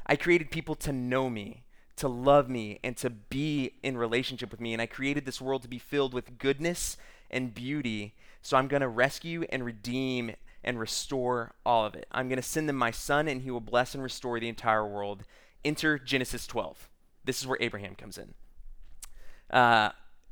I 0.10 0.16
created 0.16 0.50
people 0.50 0.74
to 0.76 0.92
know 0.92 1.30
me, 1.30 1.66
to 1.98 2.08
love 2.08 2.50
me, 2.50 2.80
and 2.84 2.98
to 2.98 3.12
be 3.12 3.74
in 3.84 3.96
relationship 3.96 4.50
with 4.50 4.60
me. 4.60 4.74
And 4.74 4.82
I 4.82 4.88
created 4.88 5.24
this 5.24 5.40
world 5.40 5.62
to 5.62 5.68
be 5.68 5.78
filled 5.78 6.16
with 6.16 6.40
goodness 6.40 6.98
and 7.30 7.54
beauty. 7.54 8.16
So 8.42 8.58
I'm 8.58 8.68
going 8.68 8.82
to 8.82 8.88
rescue 8.88 9.46
and 9.52 9.64
redeem 9.64 10.36
and 10.64 10.80
restore 10.80 11.54
all 11.64 11.86
of 11.86 11.94
it. 11.94 12.08
I'm 12.12 12.28
going 12.28 12.38
to 12.38 12.42
send 12.42 12.68
them 12.68 12.76
my 12.76 12.90
son, 12.90 13.28
and 13.28 13.44
he 13.44 13.52
will 13.52 13.62
bless 13.62 13.94
and 13.94 14.02
restore 14.02 14.40
the 14.40 14.50
entire 14.50 14.86
world. 14.86 15.26
Enter 15.64 16.00
Genesis 16.00 16.48
12. 16.48 16.90
This 17.24 17.40
is 17.40 17.46
where 17.46 17.60
Abraham 17.62 17.94
comes 17.94 18.18
in. 18.18 18.34
Uh, 19.52 19.92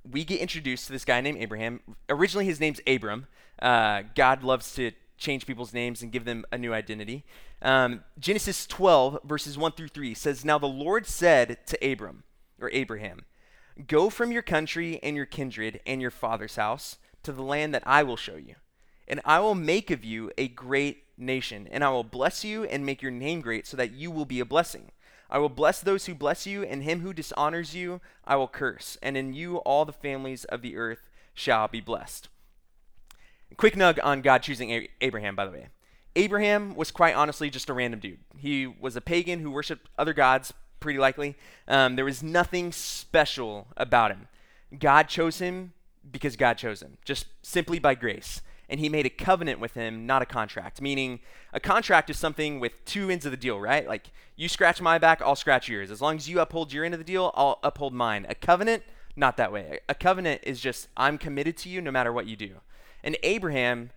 we 0.10 0.24
get 0.24 0.40
introduced 0.40 0.88
to 0.88 0.92
this 0.92 1.06
guy 1.06 1.22
named 1.22 1.38
Abraham. 1.40 1.82
Originally, 2.10 2.46
his 2.46 2.60
name's 2.60 2.82
Abram. 2.88 3.28
Uh, 3.62 4.02
God 4.16 4.44
loves 4.44 4.74
to 4.74 4.92
change 5.18 5.46
people's 5.46 5.74
names 5.74 6.02
and 6.02 6.12
give 6.12 6.26
them 6.26 6.46
a 6.52 6.58
new 6.58 6.74
identity. 6.74 7.26
Um, 7.62 8.04
Genesis 8.20 8.68
12, 8.68 9.20
verses 9.24 9.58
1 9.58 9.72
through 9.74 9.90
3 9.90 10.14
says, 10.14 10.46
Now 10.46 10.58
the 10.58 10.68
Lord 10.68 11.08
said 11.08 11.58
to 11.68 11.92
Abram, 11.92 12.24
or 12.62 12.70
Abraham, 12.72 13.26
Go 13.88 14.10
from 14.10 14.32
your 14.32 14.42
country 14.42 15.00
and 15.04 15.16
your 15.16 15.26
kindred 15.26 15.80
and 15.86 16.02
your 16.02 16.12
father's 16.12 16.56
house 16.56 16.98
to 17.24 17.32
the 17.32 17.44
land 17.44 17.74
that 17.74 17.84
I 17.86 18.04
will 18.04 18.18
show 18.18 18.36
you. 18.36 18.56
And 19.08 19.22
I 19.24 19.40
will 19.40 19.56
make 19.56 19.92
of 19.92 20.04
you 20.04 20.32
a 20.38 20.48
great 20.48 21.04
nation, 21.18 21.68
and 21.72 21.84
I 21.84 21.90
will 21.90 22.04
bless 22.04 22.44
you 22.44 22.64
and 22.66 22.86
make 22.86 23.02
your 23.02 23.12
name 23.12 23.42
great 23.42 23.68
so 23.68 23.78
that 23.78 23.92
you 23.92 24.12
will 24.12 24.26
be 24.26 24.40
a 24.40 24.46
blessing. 24.46 24.92
I 25.30 25.40
will 25.40 25.50
bless 25.50 25.82
those 25.82 26.06
who 26.06 26.16
bless 26.16 26.46
you, 26.46 26.64
and 26.64 26.84
him 26.84 27.02
who 27.02 27.14
dishonors 27.14 27.76
you 27.76 28.02
I 28.26 28.36
will 28.36 28.48
curse, 28.48 28.98
and 29.02 29.18
in 29.18 29.34
you 29.34 29.58
all 29.58 29.86
the 29.86 29.94
families 29.94 30.46
of 30.46 30.62
the 30.62 30.78
earth 30.78 31.10
shall 31.34 31.68
be 31.68 31.82
blessed. 31.82 32.30
Quick 33.56 33.76
nug 33.76 33.98
on 34.04 34.22
God 34.22 34.44
choosing 34.44 34.88
Abraham, 35.02 35.36
by 35.36 35.46
the 35.46 35.52
way. 35.52 35.68
Abraham 36.16 36.76
was 36.76 36.92
quite 36.92 37.16
honestly 37.16 37.50
just 37.50 37.70
a 37.70 37.74
random 37.74 38.00
dude. 38.00 38.20
He 38.38 38.68
was 38.68 38.96
a 38.96 39.02
pagan 39.02 39.40
who 39.40 39.52
worshiped 39.52 39.88
other 39.98 40.14
gods, 40.14 40.54
pretty 40.80 41.00
likely. 41.00 41.36
Um, 41.68 41.96
there 41.96 42.06
was 42.06 42.24
nothing 42.24 42.72
special 42.72 43.68
about 43.78 44.12
him. 44.12 44.28
God 44.80 45.08
chose 45.08 45.40
him 45.40 45.74
because 46.12 46.36
God 46.36 46.58
chose 46.58 46.82
him, 46.82 46.98
just 47.06 47.28
simply 47.42 47.80
by 47.80 47.96
grace. 47.96 48.42
And 48.70 48.80
he 48.80 48.90
made 48.90 49.06
a 49.06 49.10
covenant 49.10 49.60
with 49.60 49.76
him, 49.76 50.06
not 50.06 50.22
a 50.22 50.26
contract. 50.26 50.82
Meaning, 50.82 51.20
a 51.54 51.60
contract 51.60 52.10
is 52.10 52.20
something 52.20 52.60
with 52.60 52.74
two 52.84 53.10
ends 53.10 53.26
of 53.26 53.32
the 53.32 53.38
deal, 53.38 53.60
right? 53.60 53.88
Like, 53.88 54.12
you 54.36 54.50
scratch 54.50 54.82
my 54.82 54.98
back, 54.98 55.22
I'll 55.22 55.36
scratch 55.36 55.70
yours. 55.70 55.90
As 55.90 56.02
long 56.02 56.18
as 56.18 56.28
you 56.28 56.40
uphold 56.42 56.74
your 56.74 56.84
end 56.84 56.94
of 56.94 57.00
the 57.00 57.06
deal, 57.06 57.32
I'll 57.36 57.60
uphold 57.64 57.94
mine. 57.94 58.26
A 58.28 58.36
covenant, 58.36 58.84
not 59.16 59.38
that 59.38 59.54
way. 59.54 59.80
A 59.88 59.96
covenant 59.96 60.42
is 60.44 60.60
just, 60.60 60.90
I'm 60.98 61.18
committed 61.18 61.56
to 61.58 61.70
you 61.70 61.80
no 61.80 61.92
matter 61.92 62.12
what 62.12 62.26
you 62.28 62.36
do. 62.36 62.56
And 63.08 63.18
Abraham 63.24 63.90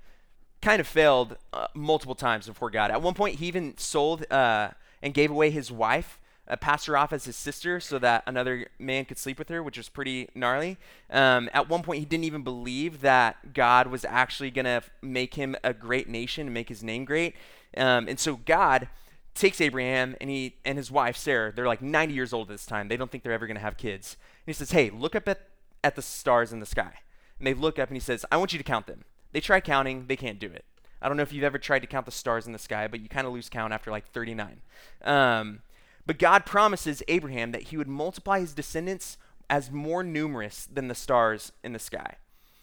kind 0.62 0.80
of 0.80 0.86
failed 0.86 1.36
uh, 1.52 1.66
multiple 1.74 2.14
times 2.14 2.46
before 2.46 2.70
God. 2.70 2.90
At 2.90 3.02
one 3.02 3.14
point, 3.14 3.40
he 3.40 3.46
even 3.46 3.76
sold 3.76 4.24
uh, 4.30 4.70
and 5.02 5.12
gave 5.12 5.30
away 5.30 5.50
his 5.50 5.70
wife 5.70 6.20
uh, 6.50 6.56
passed 6.56 6.86
her 6.86 6.96
off 6.96 7.12
as 7.12 7.24
his 7.24 7.36
sister 7.36 7.80
so 7.80 7.98
that 7.98 8.24
another 8.26 8.66
man 8.78 9.04
could 9.04 9.18
sleep 9.18 9.38
with 9.38 9.48
her, 9.48 9.62
which 9.62 9.76
was 9.76 9.88
pretty 9.88 10.28
gnarly. 10.34 10.76
Um, 11.10 11.48
at 11.52 11.68
one 11.68 11.82
point, 11.82 12.00
he 12.00 12.04
didn't 12.04 12.24
even 12.24 12.42
believe 12.42 13.00
that 13.02 13.52
God 13.54 13.86
was 13.86 14.04
actually 14.04 14.50
going 14.50 14.64
to 14.64 14.82
make 15.02 15.34
him 15.34 15.54
a 15.62 15.72
great 15.72 16.08
nation 16.08 16.46
and 16.46 16.54
make 16.54 16.68
his 16.68 16.82
name 16.82 17.04
great. 17.04 17.34
Um, 17.76 18.08
and 18.08 18.18
so 18.18 18.36
God 18.36 18.88
takes 19.34 19.60
Abraham 19.60 20.16
and 20.20 20.28
he 20.28 20.56
and 20.64 20.76
his 20.76 20.90
wife 20.90 21.16
Sarah. 21.16 21.52
They're 21.52 21.68
like 21.68 21.82
90 21.82 22.14
years 22.14 22.32
old 22.32 22.48
at 22.48 22.54
this 22.54 22.66
time. 22.66 22.88
They 22.88 22.96
don't 22.96 23.10
think 23.10 23.22
they're 23.22 23.32
ever 23.32 23.46
going 23.46 23.56
to 23.56 23.60
have 23.60 23.76
kids. 23.76 24.16
And 24.44 24.52
he 24.52 24.52
says, 24.52 24.72
"Hey, 24.72 24.90
look 24.90 25.14
up 25.14 25.28
at 25.28 25.48
at 25.84 25.94
the 25.94 26.02
stars 26.02 26.52
in 26.52 26.60
the 26.60 26.66
sky." 26.66 26.94
And 27.40 27.46
they 27.46 27.54
look 27.54 27.80
up 27.80 27.88
and 27.88 27.96
he 27.96 28.00
says, 28.00 28.24
"I 28.30 28.36
want 28.36 28.52
you 28.52 28.58
to 28.58 28.64
count 28.64 28.86
them." 28.86 29.04
They 29.32 29.40
try 29.40 29.60
counting. 29.60 30.06
They 30.06 30.16
can't 30.16 30.38
do 30.38 30.46
it. 30.46 30.64
I 31.02 31.08
don't 31.08 31.16
know 31.16 31.22
if 31.22 31.32
you've 31.32 31.44
ever 31.44 31.58
tried 31.58 31.80
to 31.80 31.86
count 31.86 32.06
the 32.06 32.12
stars 32.12 32.46
in 32.46 32.52
the 32.52 32.58
sky, 32.58 32.86
but 32.86 33.00
you 33.00 33.08
kind 33.08 33.26
of 33.26 33.32
lose 33.32 33.48
count 33.48 33.72
after 33.72 33.90
like 33.90 34.06
39. 34.06 34.60
Um, 35.02 35.60
but 36.06 36.18
God 36.18 36.44
promises 36.44 37.02
Abraham 37.08 37.52
that 37.52 37.64
he 37.64 37.76
would 37.76 37.88
multiply 37.88 38.40
his 38.40 38.52
descendants 38.52 39.16
as 39.48 39.70
more 39.70 40.02
numerous 40.02 40.66
than 40.66 40.88
the 40.88 40.94
stars 40.94 41.52
in 41.64 41.72
the 41.72 41.78
sky. 41.78 42.16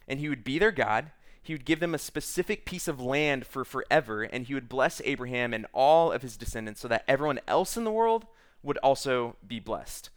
And 0.08 0.20
he 0.20 0.30
would 0.30 0.44
be 0.44 0.60
their 0.60 0.72
God. 0.72 1.12
He 1.42 1.54
would 1.54 1.66
give 1.66 1.80
them 1.80 1.96
a 1.96 2.00
specific 2.00 2.66
piece 2.66 2.88
of 2.88 3.02
land 3.02 3.48
for 3.48 3.64
forever, 3.64 4.24
and 4.24 4.46
he 4.46 4.54
would 4.54 4.70
bless 4.70 5.02
Abraham 5.06 5.54
and 5.54 5.66
all 5.74 6.12
of 6.12 6.22
his 6.22 6.38
descendants 6.38 6.82
so 6.82 6.88
that 6.90 7.06
everyone 7.08 7.40
else 7.48 7.78
in 7.78 7.86
the 7.86 7.92
world 7.92 8.26
would 8.62 8.78
also 8.80 9.38
be 9.46 9.60
blessed. 9.60 10.10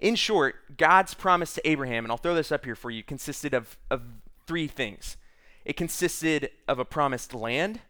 In 0.00 0.14
short, 0.14 0.78
God's 0.78 1.12
promise 1.12 1.54
to 1.54 1.68
Abraham, 1.68 2.04
and 2.04 2.10
I'll 2.10 2.18
throw 2.18 2.34
this 2.34 2.50
up 2.50 2.64
here 2.64 2.74
for 2.74 2.90
you, 2.90 3.02
consisted 3.02 3.52
of, 3.52 3.76
of 3.90 4.02
three 4.46 4.66
things. 4.66 5.16
It 5.64 5.76
consisted 5.76 6.50
of 6.66 6.78
a 6.78 6.86
promised 6.86 7.34
land, 7.34 7.80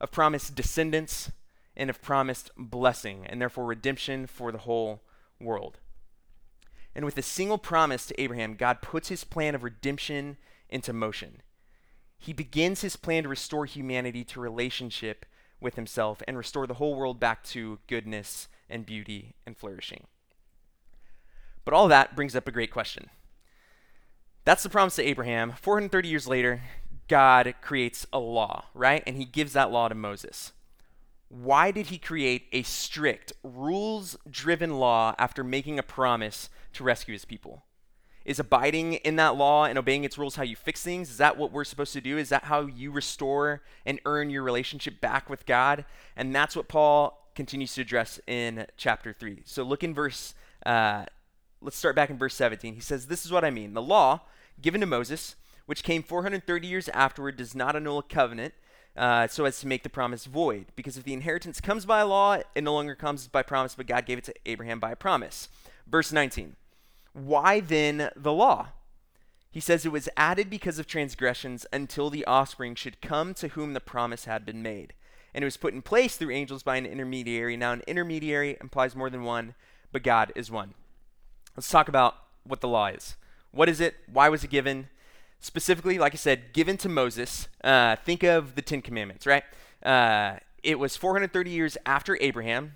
of 0.00 0.10
promised 0.10 0.54
descendants, 0.54 1.30
and 1.76 1.90
of 1.90 2.00
promised 2.00 2.50
blessing 2.56 3.26
and 3.26 3.40
therefore 3.40 3.66
redemption 3.66 4.26
for 4.26 4.50
the 4.50 4.58
whole 4.58 5.02
world. 5.38 5.78
And 6.94 7.04
with 7.04 7.18
a 7.18 7.22
single 7.22 7.58
promise 7.58 8.06
to 8.06 8.20
Abraham, 8.20 8.54
God 8.54 8.80
puts 8.80 9.10
his 9.10 9.24
plan 9.24 9.54
of 9.54 9.62
redemption 9.62 10.38
into 10.70 10.94
motion. 10.94 11.42
He 12.18 12.32
begins 12.32 12.80
his 12.80 12.96
plan 12.96 13.24
to 13.24 13.28
restore 13.28 13.66
humanity 13.66 14.24
to 14.24 14.40
relationship 14.40 15.26
with 15.60 15.74
himself 15.74 16.22
and 16.26 16.38
restore 16.38 16.66
the 16.66 16.74
whole 16.74 16.94
world 16.94 17.20
back 17.20 17.44
to 17.44 17.78
goodness 17.86 18.48
and 18.70 18.86
beauty 18.86 19.34
and 19.44 19.54
flourishing. 19.54 20.06
But 21.66 21.74
all 21.74 21.88
that 21.88 22.16
brings 22.16 22.34
up 22.34 22.48
a 22.48 22.52
great 22.52 22.70
question. 22.70 23.10
That's 24.46 24.62
the 24.62 24.70
promise 24.70 24.96
to 24.96 25.02
Abraham. 25.02 25.52
430 25.60 26.08
years 26.08 26.26
later, 26.26 26.62
God 27.08 27.54
creates 27.60 28.06
a 28.10 28.18
law, 28.18 28.64
right? 28.72 29.02
And 29.06 29.18
he 29.18 29.26
gives 29.26 29.52
that 29.52 29.70
law 29.70 29.88
to 29.88 29.94
Moses 29.94 30.52
why 31.28 31.70
did 31.70 31.86
he 31.86 31.98
create 31.98 32.44
a 32.52 32.62
strict, 32.62 33.32
rules 33.42 34.16
driven 34.30 34.78
law 34.78 35.14
after 35.18 35.42
making 35.42 35.78
a 35.78 35.82
promise 35.82 36.48
to 36.74 36.84
rescue 36.84 37.12
his 37.12 37.24
people? 37.24 37.64
Is 38.24 38.38
abiding 38.38 38.94
in 38.94 39.16
that 39.16 39.36
law 39.36 39.64
and 39.64 39.78
obeying 39.78 40.04
its 40.04 40.18
rules 40.18 40.36
how 40.36 40.42
you 40.42 40.56
fix 40.56 40.82
things? 40.82 41.10
Is 41.10 41.18
that 41.18 41.36
what 41.36 41.52
we're 41.52 41.64
supposed 41.64 41.92
to 41.92 42.00
do? 42.00 42.18
Is 42.18 42.28
that 42.30 42.44
how 42.44 42.62
you 42.62 42.90
restore 42.90 43.62
and 43.84 44.00
earn 44.04 44.30
your 44.30 44.42
relationship 44.42 45.00
back 45.00 45.30
with 45.30 45.46
God? 45.46 45.84
And 46.16 46.34
that's 46.34 46.56
what 46.56 46.66
Paul 46.66 47.30
continues 47.36 47.74
to 47.74 47.82
address 47.82 48.18
in 48.26 48.66
chapter 48.76 49.12
3. 49.12 49.42
So 49.44 49.62
look 49.62 49.84
in 49.84 49.94
verse, 49.94 50.34
uh, 50.64 51.06
let's 51.66 51.76
start 51.76 51.96
back 51.96 52.10
in 52.10 52.16
verse 52.16 52.34
17. 52.36 52.74
He 52.74 52.80
says, 52.80 53.06
This 53.06 53.26
is 53.26 53.32
what 53.32 53.44
I 53.44 53.50
mean. 53.50 53.74
The 53.74 53.82
law 53.82 54.20
given 54.62 54.80
to 54.80 54.86
Moses, 54.86 55.34
which 55.66 55.82
came 55.82 56.02
430 56.02 56.66
years 56.66 56.88
afterward, 56.90 57.36
does 57.36 57.54
not 57.54 57.74
annul 57.74 57.98
a 57.98 58.02
covenant 58.04 58.54
uh, 58.96 59.26
so 59.26 59.44
as 59.44 59.60
to 59.60 59.66
make 59.66 59.82
the 59.82 59.90
promise 59.90 60.24
void. 60.26 60.66
Because 60.76 60.96
if 60.96 61.02
the 61.04 61.12
inheritance 61.12 61.60
comes 61.60 61.84
by 61.84 62.02
law, 62.02 62.38
it 62.54 62.62
no 62.62 62.72
longer 62.72 62.94
comes 62.94 63.26
by 63.26 63.42
promise, 63.42 63.74
but 63.74 63.88
God 63.88 64.06
gave 64.06 64.16
it 64.16 64.24
to 64.24 64.34
Abraham 64.46 64.78
by 64.78 64.92
a 64.92 64.96
promise. 64.96 65.48
Verse 65.88 66.12
19. 66.12 66.54
Why 67.12 67.60
then 67.60 68.10
the 68.14 68.32
law? 68.32 68.68
He 69.50 69.60
says 69.60 69.84
it 69.84 69.92
was 69.92 70.08
added 70.16 70.48
because 70.48 70.78
of 70.78 70.86
transgressions 70.86 71.66
until 71.72 72.10
the 72.10 72.24
offspring 72.26 72.76
should 72.76 73.00
come 73.00 73.34
to 73.34 73.48
whom 73.48 73.72
the 73.72 73.80
promise 73.80 74.26
had 74.26 74.46
been 74.46 74.62
made. 74.62 74.92
And 75.34 75.42
it 75.42 75.46
was 75.46 75.56
put 75.56 75.74
in 75.74 75.82
place 75.82 76.16
through 76.16 76.30
angels 76.30 76.62
by 76.62 76.76
an 76.76 76.86
intermediary. 76.86 77.56
Now, 77.56 77.72
an 77.72 77.82
intermediary 77.88 78.56
implies 78.60 78.94
more 78.94 79.10
than 79.10 79.24
one, 79.24 79.54
but 79.92 80.02
God 80.02 80.30
is 80.36 80.50
one. 80.50 80.74
Let's 81.56 81.70
talk 81.70 81.88
about 81.88 82.16
what 82.44 82.60
the 82.60 82.68
law 82.68 82.86
is. 82.86 83.16
What 83.50 83.68
is 83.68 83.80
it? 83.80 83.96
Why 84.12 84.28
was 84.28 84.44
it 84.44 84.50
given? 84.50 84.88
specifically, 85.40 85.98
like 85.98 86.12
I 86.14 86.16
said, 86.16 86.52
given 86.52 86.76
to 86.78 86.88
Moses. 86.88 87.48
Uh, 87.62 87.96
think 87.96 88.22
of 88.22 88.54
the 88.54 88.62
Ten 88.62 88.82
Commandments, 88.82 89.26
right? 89.26 89.44
Uh, 89.82 90.36
it 90.62 90.78
was 90.78 90.96
430 90.96 91.50
years 91.50 91.76
after 91.86 92.18
Abraham, 92.20 92.74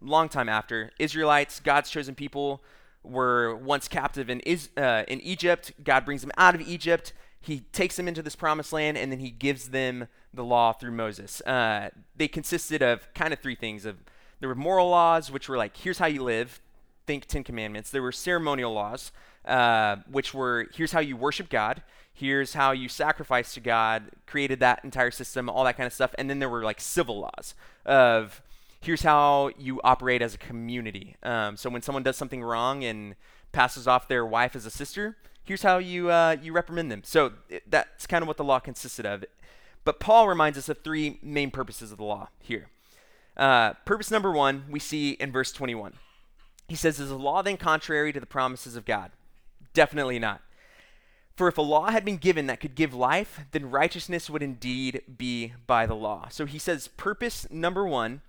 long 0.00 0.28
time 0.28 0.48
after. 0.48 0.90
Israelites, 0.98 1.60
God's 1.60 1.90
chosen 1.90 2.14
people, 2.14 2.62
were 3.02 3.56
once 3.56 3.88
captive 3.88 4.30
in, 4.30 4.40
is, 4.40 4.68
uh, 4.76 5.02
in 5.08 5.20
Egypt. 5.20 5.72
God 5.82 6.04
brings 6.04 6.20
them 6.20 6.30
out 6.36 6.54
of 6.54 6.60
Egypt. 6.60 7.12
He 7.40 7.60
takes 7.72 7.96
them 7.96 8.06
into 8.06 8.22
this 8.22 8.36
promised 8.36 8.72
land, 8.72 8.96
and 8.96 9.10
then 9.10 9.18
he 9.18 9.30
gives 9.30 9.70
them 9.70 10.06
the 10.32 10.44
law 10.44 10.72
through 10.72 10.92
Moses. 10.92 11.40
Uh, 11.40 11.90
they 12.16 12.28
consisted 12.28 12.82
of 12.82 13.12
kind 13.14 13.32
of 13.32 13.40
three 13.40 13.56
things. 13.56 13.84
Of 13.84 13.96
there 14.38 14.48
were 14.48 14.54
moral 14.54 14.90
laws, 14.90 15.30
which 15.30 15.48
were 15.48 15.56
like, 15.56 15.76
here's 15.76 15.98
how 15.98 16.06
you 16.06 16.22
live. 16.22 16.60
Think 17.06 17.26
Ten 17.26 17.44
Commandments. 17.44 17.90
There 17.90 18.02
were 18.02 18.12
ceremonial 18.12 18.72
laws, 18.72 19.12
uh, 19.44 19.96
which 20.10 20.32
were 20.34 20.68
here's 20.74 20.92
how 20.92 21.00
you 21.00 21.16
worship 21.16 21.48
God 21.48 21.82
here's 22.12 22.54
how 22.54 22.72
you 22.72 22.88
sacrifice 22.88 23.54
to 23.54 23.60
God, 23.60 24.10
created 24.26 24.60
that 24.60 24.84
entire 24.84 25.10
system, 25.10 25.48
all 25.48 25.64
that 25.64 25.76
kind 25.76 25.86
of 25.86 25.92
stuff. 25.92 26.14
And 26.18 26.28
then 26.28 26.38
there 26.38 26.48
were 26.48 26.62
like 26.62 26.80
civil 26.80 27.20
laws 27.20 27.54
of 27.84 28.42
here's 28.80 29.02
how 29.02 29.50
you 29.58 29.80
operate 29.82 30.22
as 30.22 30.34
a 30.34 30.38
community. 30.38 31.16
Um, 31.22 31.56
so 31.56 31.70
when 31.70 31.82
someone 31.82 32.02
does 32.02 32.16
something 32.16 32.42
wrong 32.42 32.84
and 32.84 33.14
passes 33.52 33.86
off 33.86 34.08
their 34.08 34.26
wife 34.26 34.54
as 34.54 34.66
a 34.66 34.70
sister, 34.70 35.16
here's 35.44 35.62
how 35.62 35.78
you 35.78 36.10
uh, 36.10 36.36
you 36.40 36.52
reprimand 36.52 36.90
them. 36.90 37.02
So 37.04 37.32
it, 37.48 37.70
that's 37.70 38.06
kind 38.06 38.22
of 38.22 38.28
what 38.28 38.36
the 38.36 38.44
law 38.44 38.60
consisted 38.60 39.06
of. 39.06 39.24
But 39.84 39.98
Paul 39.98 40.28
reminds 40.28 40.58
us 40.58 40.68
of 40.68 40.78
three 40.82 41.18
main 41.22 41.50
purposes 41.50 41.90
of 41.90 41.98
the 41.98 42.04
law 42.04 42.28
here. 42.38 42.68
Uh, 43.36 43.72
purpose 43.84 44.10
number 44.10 44.30
one 44.30 44.64
we 44.70 44.78
see 44.78 45.12
in 45.12 45.32
verse 45.32 45.50
21. 45.52 45.94
He 46.68 46.76
says, 46.76 46.98
"Is 46.98 47.08
the 47.08 47.16
law 47.16 47.42
then 47.42 47.56
contrary 47.56 48.12
to 48.12 48.20
the 48.20 48.26
promises 48.26 48.76
of 48.76 48.84
God?" 48.84 49.10
Definitely 49.74 50.18
not. 50.18 50.42
For 51.34 51.48
if 51.48 51.56
a 51.56 51.62
law 51.62 51.90
had 51.90 52.04
been 52.04 52.18
given 52.18 52.46
that 52.46 52.60
could 52.60 52.74
give 52.74 52.92
life, 52.92 53.40
then 53.52 53.70
righteousness 53.70 54.28
would 54.28 54.42
indeed 54.42 55.02
be 55.16 55.54
by 55.66 55.86
the 55.86 55.94
law. 55.94 56.28
So 56.30 56.44
he 56.44 56.58
says, 56.58 56.88
purpose 56.88 57.46
number 57.50 57.86
one 57.86 58.20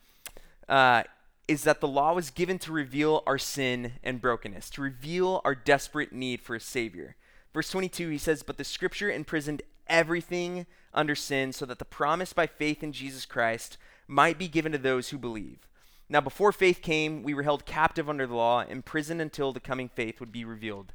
uh, 0.70 1.04
is 1.48 1.64
that 1.64 1.82
the 1.82 1.88
law 1.88 2.14
was 2.14 2.30
given 2.30 2.58
to 2.60 2.72
reveal 2.72 3.22
our 3.28 3.38
sin 3.38 3.94
and 4.04 4.22
brokenness, 4.22 4.70
to 4.72 4.82
reveal 4.82 5.42
our 5.44 5.54
desperate 5.54 6.14
need 6.14 6.42
for 6.42 6.56
a 6.56 6.62
Savior. 6.62 7.16
Verse 7.54 7.70
22, 7.70 8.10
he 8.10 8.18
says, 8.18 8.42
But 8.42 8.58
the 8.58 8.64
scripture 8.64 9.12
imprisoned 9.12 9.62
everything 9.88 10.66
under 10.94 11.14
sin 11.14 11.52
so 11.52 11.66
that 11.66 11.80
the 11.80 11.86
promise 11.86 12.32
by 12.32 12.48
faith 12.48 12.82
in 12.82 12.94
Jesus 12.94 13.26
Christ 13.26 13.78
might 14.08 14.40
be 14.40 14.48
given 14.48 14.72
to 14.72 14.78
those 14.78 15.10
who 15.10 15.18
believe. 15.18 15.68
Now, 16.14 16.22
before 16.22 16.52
faith 16.52 16.84
came, 16.84 17.24
we 17.24 17.34
were 17.34 17.42
held 17.42 17.66
captive 17.66 18.08
under 18.08 18.28
the 18.28 18.36
law, 18.36 18.62
imprisoned 18.62 19.20
until 19.20 19.52
the 19.52 19.60
coming 19.60 19.90
faith 19.90 20.20
would 20.20 20.32
be 20.32 20.46
revealed. 20.46 20.94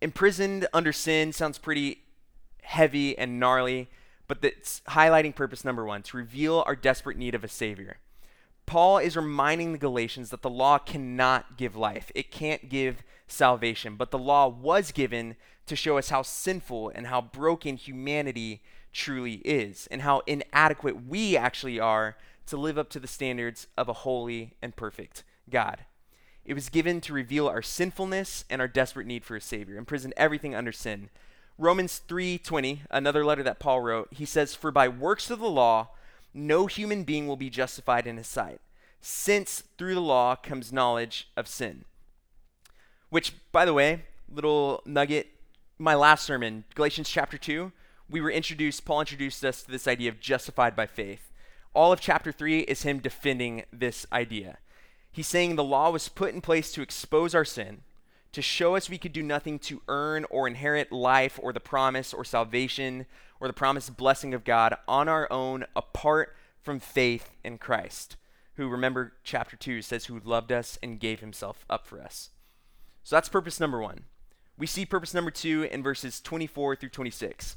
Imprisoned 0.00 0.66
under 0.74 0.92
sin 0.92 1.32
sounds 1.32 1.56
pretty 1.56 2.02
heavy 2.62 3.16
and 3.16 3.38
gnarly, 3.38 3.88
but 4.26 4.42
that's 4.42 4.82
highlighting 4.88 5.36
purpose 5.36 5.64
number 5.64 5.84
one 5.84 6.02
to 6.02 6.16
reveal 6.16 6.64
our 6.66 6.74
desperate 6.74 7.16
need 7.16 7.36
of 7.36 7.44
a 7.44 7.48
Savior. 7.48 7.98
Paul 8.66 8.98
is 8.98 9.16
reminding 9.16 9.70
the 9.70 9.78
Galatians 9.78 10.30
that 10.30 10.42
the 10.42 10.50
law 10.50 10.78
cannot 10.78 11.56
give 11.56 11.76
life, 11.76 12.10
it 12.12 12.32
can't 12.32 12.68
give 12.68 13.04
salvation, 13.28 13.94
but 13.94 14.10
the 14.10 14.18
law 14.18 14.48
was 14.48 14.90
given 14.90 15.36
to 15.66 15.76
show 15.76 15.96
us 15.96 16.08
how 16.08 16.22
sinful 16.22 16.90
and 16.92 17.06
how 17.06 17.20
broken 17.20 17.76
humanity 17.76 18.62
truly 18.92 19.34
is, 19.44 19.86
and 19.92 20.02
how 20.02 20.22
inadequate 20.26 21.06
we 21.06 21.36
actually 21.36 21.78
are 21.78 22.16
to 22.46 22.56
live 22.56 22.78
up 22.78 22.90
to 22.90 23.00
the 23.00 23.06
standards 23.06 23.66
of 23.76 23.88
a 23.88 23.92
holy 23.92 24.54
and 24.60 24.76
perfect 24.76 25.22
God. 25.48 25.84
It 26.44 26.54
was 26.54 26.68
given 26.68 27.00
to 27.02 27.12
reveal 27.12 27.48
our 27.48 27.62
sinfulness 27.62 28.44
and 28.50 28.60
our 28.60 28.68
desperate 28.68 29.06
need 29.06 29.24
for 29.24 29.36
a 29.36 29.40
Savior, 29.40 29.76
imprison 29.76 30.12
everything 30.16 30.54
under 30.54 30.72
sin. 30.72 31.08
Romans 31.56 32.00
3:20, 32.06 32.82
another 32.90 33.24
letter 33.24 33.42
that 33.42 33.60
Paul 33.60 33.80
wrote, 33.80 34.12
he 34.12 34.26
says, 34.26 34.54
"For 34.54 34.70
by 34.70 34.88
works 34.88 35.30
of 35.30 35.38
the 35.38 35.48
law 35.48 35.90
no 36.34 36.66
human 36.66 37.04
being 37.04 37.26
will 37.26 37.36
be 37.36 37.48
justified 37.48 38.06
in 38.06 38.16
his 38.16 38.26
sight, 38.26 38.60
since 39.00 39.62
through 39.78 39.94
the 39.94 40.00
law 40.00 40.34
comes 40.36 40.72
knowledge 40.72 41.28
of 41.36 41.48
sin." 41.48 41.84
Which, 43.08 43.32
by 43.52 43.64
the 43.64 43.72
way, 43.72 44.04
little 44.28 44.82
nugget, 44.84 45.28
my 45.78 45.94
last 45.94 46.24
sermon, 46.24 46.64
Galatians 46.74 47.08
chapter 47.08 47.38
2, 47.38 47.72
we 48.08 48.20
were 48.20 48.30
introduced, 48.30 48.84
Paul 48.84 49.00
introduced 49.00 49.44
us 49.44 49.62
to 49.62 49.70
this 49.70 49.86
idea 49.86 50.10
of 50.10 50.20
justified 50.20 50.74
by 50.74 50.86
faith. 50.86 51.30
All 51.74 51.92
of 51.92 52.00
chapter 52.00 52.30
3 52.30 52.60
is 52.60 52.82
him 52.82 53.00
defending 53.00 53.64
this 53.72 54.06
idea. 54.12 54.58
He's 55.10 55.26
saying 55.26 55.56
the 55.56 55.64
law 55.64 55.90
was 55.90 56.08
put 56.08 56.32
in 56.32 56.40
place 56.40 56.72
to 56.72 56.82
expose 56.82 57.34
our 57.34 57.44
sin, 57.44 57.82
to 58.32 58.42
show 58.42 58.76
us 58.76 58.88
we 58.88 58.98
could 58.98 59.12
do 59.12 59.22
nothing 59.22 59.58
to 59.60 59.82
earn 59.88 60.24
or 60.30 60.46
inherit 60.46 60.92
life 60.92 61.38
or 61.42 61.52
the 61.52 61.60
promise 61.60 62.14
or 62.14 62.24
salvation 62.24 63.06
or 63.40 63.48
the 63.48 63.52
promised 63.52 63.96
blessing 63.96 64.34
of 64.34 64.44
God 64.44 64.76
on 64.88 65.08
our 65.08 65.30
own 65.32 65.64
apart 65.76 66.34
from 66.60 66.80
faith 66.80 67.30
in 67.44 67.58
Christ, 67.58 68.16
who, 68.54 68.68
remember, 68.68 69.12
chapter 69.22 69.56
2 69.56 69.82
says, 69.82 70.06
who 70.06 70.20
loved 70.24 70.50
us 70.50 70.78
and 70.82 71.00
gave 71.00 71.20
himself 71.20 71.64
up 71.68 71.86
for 71.86 72.00
us. 72.00 72.30
So 73.02 73.16
that's 73.16 73.28
purpose 73.28 73.60
number 73.60 73.80
one. 73.80 74.04
We 74.56 74.66
see 74.66 74.86
purpose 74.86 75.12
number 75.12 75.30
two 75.30 75.64
in 75.70 75.82
verses 75.82 76.20
24 76.20 76.76
through 76.76 76.88
26. 76.88 77.56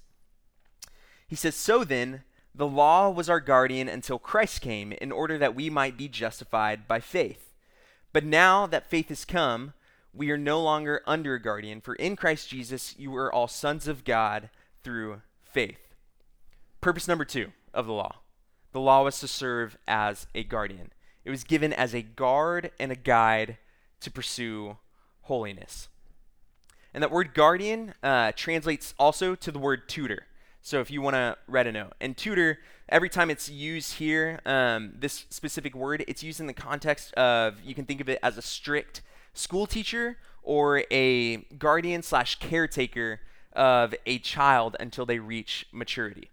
He 1.27 1.35
says, 1.35 1.55
So 1.55 1.83
then, 1.83 2.23
the 2.57 2.67
law 2.67 3.09
was 3.09 3.29
our 3.29 3.39
guardian 3.39 3.87
until 3.87 4.17
Christ 4.17 4.61
came, 4.61 4.91
in 4.93 5.11
order 5.11 5.37
that 5.37 5.53
we 5.53 5.69
might 5.69 5.95
be 5.95 6.07
justified 6.07 6.87
by 6.87 6.99
faith. 6.99 7.53
But 8.11 8.25
now 8.25 8.65
that 8.65 8.89
faith 8.89 9.09
has 9.09 9.25
come, 9.25 9.73
we 10.11 10.31
are 10.31 10.37
no 10.37 10.59
longer 10.59 11.03
under 11.05 11.35
a 11.35 11.41
guardian, 11.41 11.81
for 11.81 11.93
in 11.95 12.15
Christ 12.15 12.49
Jesus 12.49 12.95
you 12.97 13.15
are 13.15 13.31
all 13.31 13.47
sons 13.47 13.87
of 13.87 14.03
God 14.03 14.49
through 14.83 15.21
faith. 15.43 15.77
Purpose 16.81 17.07
number 17.07 17.25
two 17.25 17.51
of 17.73 17.85
the 17.85 17.93
law 17.93 18.17
the 18.73 18.79
law 18.79 19.03
was 19.03 19.19
to 19.19 19.27
serve 19.27 19.77
as 19.87 20.27
a 20.35 20.43
guardian, 20.43 20.91
it 21.25 21.29
was 21.29 21.43
given 21.43 21.73
as 21.73 21.93
a 21.93 22.01
guard 22.01 22.71
and 22.79 22.91
a 22.91 22.95
guide 22.95 23.57
to 24.01 24.11
pursue 24.11 24.77
holiness. 25.23 25.89
And 26.93 27.01
that 27.03 27.11
word 27.11 27.33
guardian 27.33 27.93
uh, 28.01 28.33
translates 28.35 28.93
also 28.99 29.35
to 29.35 29.51
the 29.51 29.59
word 29.59 29.89
tutor. 29.89 30.26
So 30.67 30.81
if 30.81 30.91
you 30.91 31.01
want 31.01 31.13
to 31.13 31.37
write 31.47 31.65
a 31.65 31.71
note. 31.71 31.93
And 32.01 32.17
tutor, 32.17 32.59
every 32.89 33.07
time 33.07 33.29
it's 33.29 33.47
used 33.47 33.93
here, 33.93 34.41
um, 34.45 34.91
this 34.99 35.25
specific 35.29 35.73
word, 35.73 36.03
it's 36.09 36.23
used 36.23 36.41
in 36.41 36.45
the 36.45 36.51
context 36.51 37.13
of, 37.13 37.55
you 37.63 37.73
can 37.73 37.85
think 37.85 38.01
of 38.01 38.09
it 38.09 38.19
as 38.21 38.37
a 38.37 38.41
strict 38.41 39.01
school 39.33 39.65
teacher 39.65 40.17
or 40.43 40.83
a 40.91 41.37
guardian 41.57 42.03
slash 42.03 42.37
caretaker 42.39 43.21
of 43.53 43.95
a 44.05 44.19
child 44.19 44.75
until 44.77 45.05
they 45.05 45.19
reach 45.19 45.67
maturity. 45.71 46.31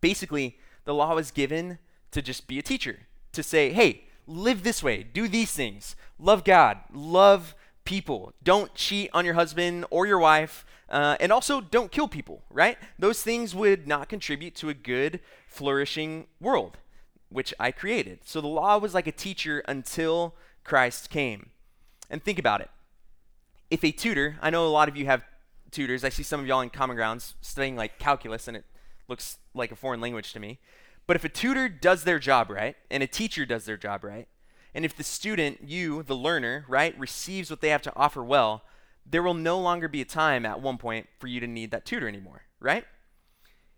Basically, 0.00 0.58
the 0.84 0.92
law 0.92 1.14
was 1.14 1.30
given 1.30 1.78
to 2.10 2.22
just 2.22 2.48
be 2.48 2.58
a 2.58 2.62
teacher, 2.62 3.06
to 3.30 3.44
say, 3.44 3.72
hey, 3.72 4.06
live 4.26 4.64
this 4.64 4.82
way, 4.82 5.04
do 5.04 5.28
these 5.28 5.52
things, 5.52 5.94
love 6.18 6.42
God, 6.42 6.78
love 6.92 7.54
people, 7.84 8.32
don't 8.42 8.74
cheat 8.74 9.08
on 9.14 9.24
your 9.24 9.34
husband 9.34 9.84
or 9.90 10.04
your 10.04 10.18
wife, 10.18 10.66
uh, 10.88 11.16
and 11.20 11.32
also 11.32 11.60
don't 11.60 11.90
kill 11.90 12.08
people, 12.08 12.42
right? 12.50 12.78
Those 12.98 13.22
things 13.22 13.54
would 13.54 13.88
not 13.88 14.08
contribute 14.08 14.54
to 14.56 14.68
a 14.68 14.74
good, 14.74 15.20
flourishing 15.48 16.26
world, 16.40 16.78
which 17.28 17.52
I 17.58 17.72
created. 17.72 18.20
So 18.24 18.40
the 18.40 18.46
law 18.46 18.78
was 18.78 18.94
like 18.94 19.06
a 19.06 19.12
teacher 19.12 19.62
until 19.66 20.34
Christ 20.64 21.10
came. 21.10 21.50
And 22.08 22.22
think 22.22 22.38
about 22.38 22.60
it. 22.60 22.70
If 23.70 23.82
a 23.82 23.90
tutor, 23.90 24.36
I 24.40 24.50
know 24.50 24.66
a 24.66 24.68
lot 24.68 24.88
of 24.88 24.96
you 24.96 25.06
have 25.06 25.24
tutors, 25.72 26.04
I 26.04 26.08
see 26.08 26.22
some 26.22 26.40
of 26.40 26.46
y'all 26.46 26.60
in 26.60 26.70
Common 26.70 26.96
Grounds 26.96 27.34
studying 27.40 27.74
like 27.74 27.98
calculus, 27.98 28.46
and 28.46 28.56
it 28.56 28.64
looks 29.08 29.38
like 29.54 29.72
a 29.72 29.76
foreign 29.76 30.00
language 30.00 30.32
to 30.32 30.40
me. 30.40 30.60
But 31.08 31.16
if 31.16 31.24
a 31.24 31.28
tutor 31.28 31.68
does 31.68 32.04
their 32.04 32.20
job 32.20 32.48
right, 32.50 32.76
and 32.90 33.02
a 33.02 33.08
teacher 33.08 33.44
does 33.44 33.64
their 33.64 33.76
job 33.76 34.04
right, 34.04 34.28
and 34.74 34.84
if 34.84 34.96
the 34.96 35.04
student, 35.04 35.60
you, 35.64 36.02
the 36.02 36.14
learner, 36.14 36.64
right, 36.68 36.96
receives 36.98 37.50
what 37.50 37.60
they 37.60 37.70
have 37.70 37.82
to 37.82 37.96
offer 37.96 38.22
well, 38.22 38.62
there 39.08 39.22
will 39.22 39.34
no 39.34 39.58
longer 39.58 39.88
be 39.88 40.00
a 40.00 40.04
time 40.04 40.44
at 40.44 40.60
one 40.60 40.78
point 40.78 41.06
for 41.18 41.26
you 41.26 41.40
to 41.40 41.46
need 41.46 41.70
that 41.70 41.84
tutor 41.84 42.08
anymore, 42.08 42.42
right? 42.60 42.84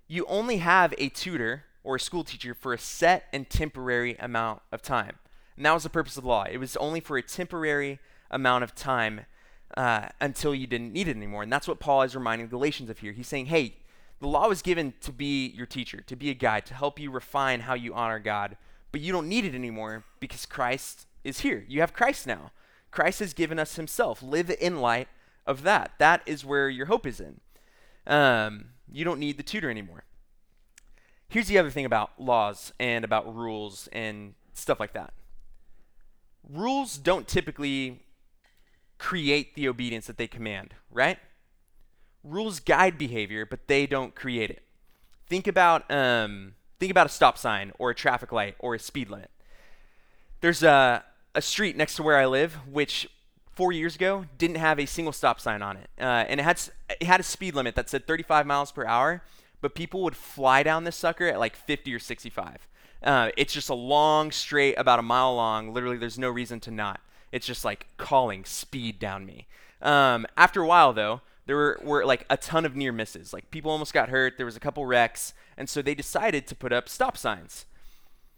You 0.06 0.24
only 0.26 0.58
have 0.58 0.94
a 0.96 1.10
tutor 1.10 1.64
or 1.84 1.96
a 1.96 2.00
school 2.00 2.24
teacher 2.24 2.54
for 2.54 2.72
a 2.72 2.78
set 2.78 3.24
and 3.32 3.48
temporary 3.48 4.16
amount 4.18 4.62
of 4.72 4.82
time. 4.82 5.18
And 5.56 5.66
that 5.66 5.74
was 5.74 5.82
the 5.82 5.90
purpose 5.90 6.16
of 6.16 6.22
the 6.22 6.28
law. 6.28 6.44
It 6.44 6.58
was 6.58 6.76
only 6.76 7.00
for 7.00 7.18
a 7.18 7.22
temporary 7.22 7.98
amount 8.30 8.64
of 8.64 8.74
time 8.74 9.26
uh, 9.76 10.08
until 10.20 10.54
you 10.54 10.66
didn't 10.66 10.92
need 10.92 11.08
it 11.08 11.16
anymore. 11.16 11.42
And 11.42 11.52
that's 11.52 11.68
what 11.68 11.80
Paul 11.80 12.02
is 12.02 12.14
reminding 12.14 12.46
the 12.46 12.52
Galatians 12.52 12.88
of 12.88 12.98
here. 12.98 13.12
He's 13.12 13.28
saying, 13.28 13.46
hey, 13.46 13.76
the 14.20 14.28
law 14.28 14.48
was 14.48 14.62
given 14.62 14.94
to 15.02 15.12
be 15.12 15.48
your 15.48 15.66
teacher, 15.66 16.00
to 16.06 16.16
be 16.16 16.30
a 16.30 16.34
guide, 16.34 16.66
to 16.66 16.74
help 16.74 16.98
you 16.98 17.10
refine 17.10 17.60
how 17.60 17.74
you 17.74 17.94
honor 17.94 18.18
God, 18.18 18.56
but 18.92 19.00
you 19.00 19.12
don't 19.12 19.28
need 19.28 19.44
it 19.44 19.54
anymore 19.54 20.04
because 20.20 20.46
Christ 20.46 21.06
is 21.22 21.40
here. 21.40 21.64
You 21.68 21.80
have 21.80 21.92
Christ 21.92 22.26
now. 22.26 22.50
Christ 22.90 23.20
has 23.20 23.34
given 23.34 23.58
us 23.58 23.76
himself. 23.76 24.22
Live 24.22 24.50
in 24.60 24.80
light 24.80 25.08
of 25.48 25.62
that. 25.62 25.92
That 25.98 26.22
is 26.26 26.44
where 26.44 26.68
your 26.68 26.86
hope 26.86 27.06
is 27.06 27.18
in. 27.18 27.40
Um, 28.06 28.66
you 28.92 29.04
don't 29.04 29.18
need 29.18 29.38
the 29.38 29.42
tutor 29.42 29.70
anymore. 29.70 30.04
Here's 31.28 31.48
the 31.48 31.58
other 31.58 31.70
thing 31.70 31.84
about 31.84 32.10
laws 32.18 32.72
and 32.78 33.04
about 33.04 33.34
rules 33.34 33.88
and 33.92 34.34
stuff 34.54 34.78
like 34.78 34.92
that. 34.92 35.12
Rules 36.48 36.96
don't 36.96 37.26
typically 37.26 38.02
create 38.98 39.54
the 39.54 39.68
obedience 39.68 40.06
that 40.06 40.16
they 40.16 40.26
command, 40.26 40.74
right? 40.90 41.18
Rules 42.22 42.60
guide 42.60 42.98
behavior, 42.98 43.44
but 43.44 43.68
they 43.68 43.86
don't 43.86 44.14
create 44.14 44.50
it. 44.50 44.62
Think 45.26 45.46
about 45.46 45.90
um, 45.90 46.54
think 46.80 46.90
about 46.90 47.06
a 47.06 47.10
stop 47.10 47.36
sign 47.36 47.72
or 47.78 47.90
a 47.90 47.94
traffic 47.94 48.32
light 48.32 48.56
or 48.58 48.74
a 48.74 48.78
speed 48.78 49.10
limit. 49.10 49.30
There's 50.40 50.62
a 50.62 51.04
a 51.34 51.42
street 51.42 51.76
next 51.76 51.96
to 51.96 52.02
where 52.02 52.16
I 52.16 52.26
live, 52.26 52.54
which 52.66 53.08
four 53.58 53.72
years 53.72 53.96
ago 53.96 54.24
didn't 54.38 54.56
have 54.56 54.78
a 54.78 54.86
single 54.86 55.12
stop 55.12 55.40
sign 55.40 55.62
on 55.62 55.76
it, 55.76 55.90
uh, 56.00 56.24
and 56.28 56.38
it 56.38 56.44
had 56.44 56.60
it 57.00 57.02
had 57.02 57.18
a 57.18 57.24
speed 57.24 57.56
limit 57.56 57.74
that 57.74 57.90
said 57.90 58.06
35 58.06 58.46
miles 58.46 58.70
per 58.70 58.86
hour, 58.86 59.20
but 59.60 59.74
people 59.74 60.00
would 60.04 60.14
fly 60.14 60.62
down 60.62 60.84
this 60.84 60.94
sucker 60.94 61.26
at 61.26 61.40
like 61.40 61.56
50 61.56 61.92
or 61.92 61.98
65. 61.98 62.68
Uh, 63.02 63.30
it's 63.36 63.52
just 63.52 63.68
a 63.68 63.74
long 63.74 64.30
straight, 64.30 64.74
about 64.74 65.00
a 65.00 65.02
mile 65.02 65.34
long. 65.34 65.74
Literally, 65.74 65.96
there's 65.96 66.20
no 66.20 66.30
reason 66.30 66.60
to 66.60 66.70
not. 66.70 67.00
It's 67.32 67.48
just 67.48 67.64
like 67.64 67.88
calling 67.96 68.44
speed 68.44 69.00
down 69.00 69.26
me. 69.26 69.48
Um, 69.82 70.24
after 70.36 70.62
a 70.62 70.66
while, 70.66 70.92
though, 70.92 71.22
there 71.46 71.56
were, 71.56 71.80
were 71.82 72.06
like 72.06 72.26
a 72.30 72.36
ton 72.36 72.64
of 72.64 72.76
near 72.76 72.92
misses. 72.92 73.32
Like 73.32 73.50
people 73.50 73.72
almost 73.72 73.92
got 73.92 74.08
hurt. 74.08 74.36
There 74.36 74.46
was 74.46 74.56
a 74.56 74.60
couple 74.60 74.86
wrecks, 74.86 75.34
and 75.56 75.68
so 75.68 75.82
they 75.82 75.96
decided 75.96 76.46
to 76.46 76.54
put 76.54 76.72
up 76.72 76.88
stop 76.88 77.16
signs. 77.16 77.66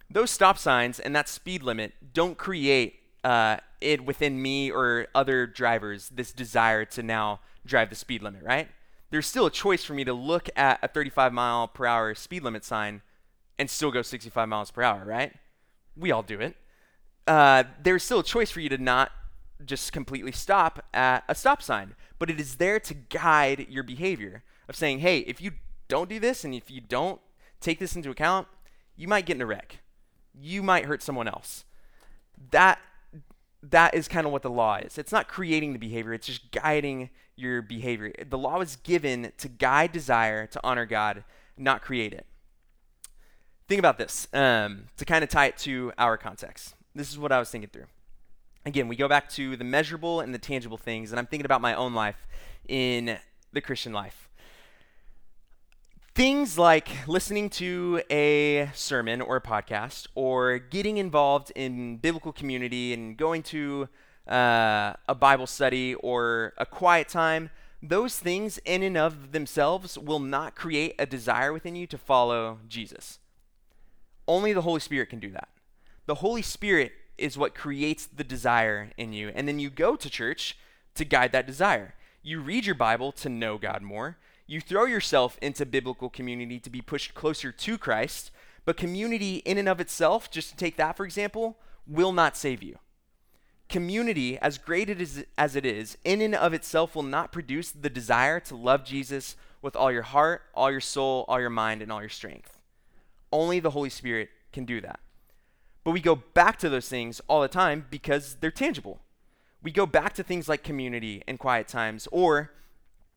Those 0.09 0.31
stop 0.31 0.57
signs 0.57 0.99
and 0.99 1.15
that 1.15 1.29
speed 1.29 1.63
limit 1.63 1.93
don't 2.15 2.39
create 2.39 3.01
uh, 3.23 3.59
it 3.81 4.05
within 4.05 4.41
me 4.41 4.71
or 4.71 5.07
other 5.15 5.47
drivers 5.47 6.09
this 6.11 6.33
desire 6.33 6.85
to 6.85 7.03
now 7.03 7.41
drive 7.65 7.91
the 7.91 7.97
speed 7.97 8.23
limit, 8.23 8.43
right? 8.43 8.69
There's 9.11 9.27
still 9.27 9.47
a 9.47 9.51
choice 9.51 9.85
for 9.85 9.95
me 9.95 10.05
to 10.05 10.13
look 10.13 10.49
at 10.57 10.79
a 10.83 10.89
35 10.89 11.33
mile 11.33 11.69
per 11.69 11.87
hour 11.87 12.15
speed 12.15 12.43
limit 12.43 12.65
sign 12.65 13.03
and 13.59 13.69
still 13.69 13.91
go 13.91 14.03
65 14.03 14.49
miles 14.49 14.71
per 14.71 14.83
hour, 14.83 15.05
right? 15.05 15.35
We 15.97 16.11
all 16.13 16.23
do 16.23 16.41
it. 16.41 16.57
Uh, 17.27 17.65
there's 17.83 18.03
still 18.03 18.21
a 18.21 18.25
choice 18.25 18.51
for 18.51 18.61
you 18.61 18.69
to 18.69 18.79
not 18.79 19.11
just 19.65 19.93
completely 19.93 20.33
stop 20.33 20.85
at 20.95 21.25
a 21.29 21.35
stop 21.35 21.63
sign, 21.63 21.95
but 22.19 22.31
it 22.31 22.41
is 22.41 22.57
there 22.57 22.81
to 22.81 22.95
guide 22.95 23.67
your 23.69 23.83
behavior 23.83 24.43
of 24.69 24.77
saying, 24.77 25.01
hey, 25.01 25.19
if 25.21 25.41
you 25.41 25.53
don't 25.89 26.09
do 26.09 26.19
this 26.21 26.45
and 26.45 26.55
if 26.55 26.71
you 26.71 26.81
don't 26.81 27.21
take 27.61 27.79
this 27.79 27.97
into 27.97 28.11
account, 28.11 28.47
you 28.97 29.09
might 29.09 29.27
get 29.27 29.37
in 29.37 29.43
a 29.43 29.47
wreck. 29.47 29.81
You 30.33 30.63
might 30.63 30.87
hurt 30.87 31.03
someone 31.03 31.29
else. 31.29 31.65
That 32.53 32.79
that 33.63 33.95
is 33.95 34.09
kind 34.09 34.27
of 34.27 34.33
what 34.33 34.43
the 34.43 34.51
law 34.51 34.77
is. 34.77 34.99
It's 34.99 35.13
not 35.13 35.29
creating 35.29 35.73
the 35.73 35.79
behavior, 35.79 36.13
it's 36.13 36.27
just 36.27 36.51
guiding 36.51 37.11
your 37.37 37.63
behavior. 37.63 38.13
The 38.29 38.39
law 38.39 38.61
is 38.61 38.77
given 38.77 39.33
to 39.39 39.49
guide 39.49 39.93
desire 39.93 40.47
to 40.47 40.61
honor 40.63 40.87
God, 40.87 41.25
not 41.57 41.83
create 41.83 42.13
it. 42.13 42.27
Think 43.69 43.79
about 43.79 43.99
this 43.99 44.27
um, 44.33 44.87
to 44.97 45.05
kind 45.05 45.23
of 45.23 45.31
tie 45.31 45.47
it 45.47 45.59
to 45.59 45.93
our 45.97 46.17
context. 46.17 46.75
This 46.95 47.11
is 47.11 47.19
what 47.19 47.33
I 47.33 47.39
was 47.39 47.51
thinking 47.51 47.71
through. 47.71 47.87
Again, 48.67 48.89
we 48.89 48.97
go 48.97 49.09
back 49.09 49.29
to 49.31 49.57
the 49.57 49.65
measurable 49.65 50.21
and 50.21 50.35
the 50.35 50.39
tangible 50.39 50.77
things, 50.77 51.13
and 51.13 51.19
I'm 51.19 51.27
thinking 51.27 51.47
about 51.47 51.61
my 51.61 51.75
own 51.75 51.95
life 51.95 52.27
in 52.69 53.19
the 53.53 53.61
Christian 53.61 53.93
life. 53.93 54.29
Things 56.21 56.59
like 56.59 56.91
listening 57.09 57.49
to 57.49 58.03
a 58.11 58.71
sermon 58.75 59.23
or 59.23 59.37
a 59.37 59.41
podcast, 59.41 60.07
or 60.15 60.59
getting 60.59 60.99
involved 60.99 61.51
in 61.57 61.97
biblical 61.97 62.31
community 62.31 62.93
and 62.93 63.17
going 63.17 63.43
to 63.45 63.89
uh, 64.29 64.93
a 65.09 65.15
Bible 65.15 65.47
study 65.47 65.95
or 65.95 66.53
a 66.59 66.67
quiet 66.67 67.09
time, 67.09 67.49
those 67.83 68.19
things 68.19 68.59
in 68.67 68.83
and 68.83 68.99
of 68.99 69.33
themselves 69.33 69.97
will 69.97 70.19
not 70.21 70.55
create 70.55 70.95
a 70.99 71.07
desire 71.07 71.55
within 71.55 71.75
you 71.75 71.87
to 71.87 71.97
follow 71.97 72.59
Jesus. 72.69 73.19
Only 74.29 74.53
the 74.53 74.61
Holy 74.61 74.81
Spirit 74.81 75.09
can 75.09 75.21
do 75.21 75.31
that. 75.31 75.49
The 76.05 76.17
Holy 76.17 76.43
Spirit 76.43 76.93
is 77.17 77.39
what 77.39 77.55
creates 77.55 78.05
the 78.05 78.25
desire 78.25 78.91
in 78.99 79.15
you. 79.15 79.33
And 79.35 79.49
then 79.49 79.59
you 79.59 79.71
go 79.71 79.97
to 79.97 80.11
church 80.11 80.59
to 80.97 81.07
guide 81.07 81.33
that 81.33 81.47
desire. 81.47 81.95
You 82.23 82.43
read 82.43 82.67
your 82.67 82.75
Bible 82.75 83.11
to 83.13 83.31
know 83.31 83.57
God 83.57 83.81
more. 83.81 84.19
You 84.51 84.61
throw 84.61 84.85
yourself 84.85 85.39
into 85.41 85.65
biblical 85.65 86.11
community 86.11 86.59
to 86.59 86.71
be 86.71 86.81
pushed 86.81 87.15
closer 87.15 87.53
to 87.53 87.79
Christ. 87.79 88.33
But 88.65 88.77
community, 88.77 89.37
in 89.37 89.59
and 89.59 89.69
of 89.69 89.79
itself, 89.79 90.29
just 90.29 90.51
to 90.51 90.57
take 90.57 90.77
that 90.77 90.97
for 90.97 91.05
example, 91.05 91.57
will 91.87 92.11
not 92.11 92.37
save 92.37 92.61
you. 92.61 92.81
Community, 93.69 94.39
as 94.39 94.59
great 94.59 94.91
as 94.91 95.55
it 95.55 95.65
is, 95.65 95.97
in 96.03 96.21
and 96.21 96.35
of 96.35 96.53
itself 96.53 96.97
will 96.97 97.05
not 97.05 97.31
produce 97.31 97.71
the 97.71 97.89
desire 97.89 98.41
to 98.41 98.57
love 98.57 98.85
Jesus 98.85 99.37
with 99.63 99.77
all 99.77 99.93
your 99.93 100.03
heart, 100.03 100.43
all 100.53 100.69
your 100.69 100.81
soul, 100.81 101.25
all 101.29 101.39
your 101.39 101.49
mind, 101.49 101.81
and 101.81 101.93
all 101.93 102.01
your 102.01 102.09
strength. 102.09 102.59
Only 103.33 103.61
the 103.61 103.71
Holy 103.71 103.89
Spirit 103.89 104.31
can 104.53 104.65
do 104.65 104.81
that. 104.81 104.99
But 105.85 105.93
we 105.93 106.01
go 106.01 106.17
back 106.17 106.59
to 106.59 106.69
those 106.69 106.89
things 106.89 107.21
all 107.29 107.41
the 107.41 107.47
time 107.47 107.87
because 107.89 108.39
they're 108.41 108.51
tangible. 108.51 108.99
We 109.63 109.71
go 109.71 109.87
back 109.87 110.13
to 110.15 110.25
things 110.25 110.49
like 110.49 110.65
community 110.65 111.23
and 111.29 111.39
quiet 111.39 111.69
times, 111.69 112.09
or 112.11 112.51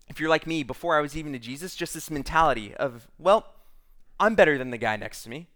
if 0.08 0.20
you're 0.20 0.30
like 0.30 0.48
me, 0.48 0.64
before 0.64 0.98
I 0.98 1.02
was 1.02 1.16
even 1.16 1.34
to 1.34 1.40
Jesus, 1.40 1.76
just 1.76 1.94
this 1.94 2.12
mentality 2.12 2.74
of, 2.76 3.08
well, 3.18 3.48
I'm 4.20 4.36
better 4.36 4.58
than 4.58 4.70
the 4.70 4.78
guy 4.78 4.96
next 4.96 5.24
to 5.24 5.30
me. 5.30 5.48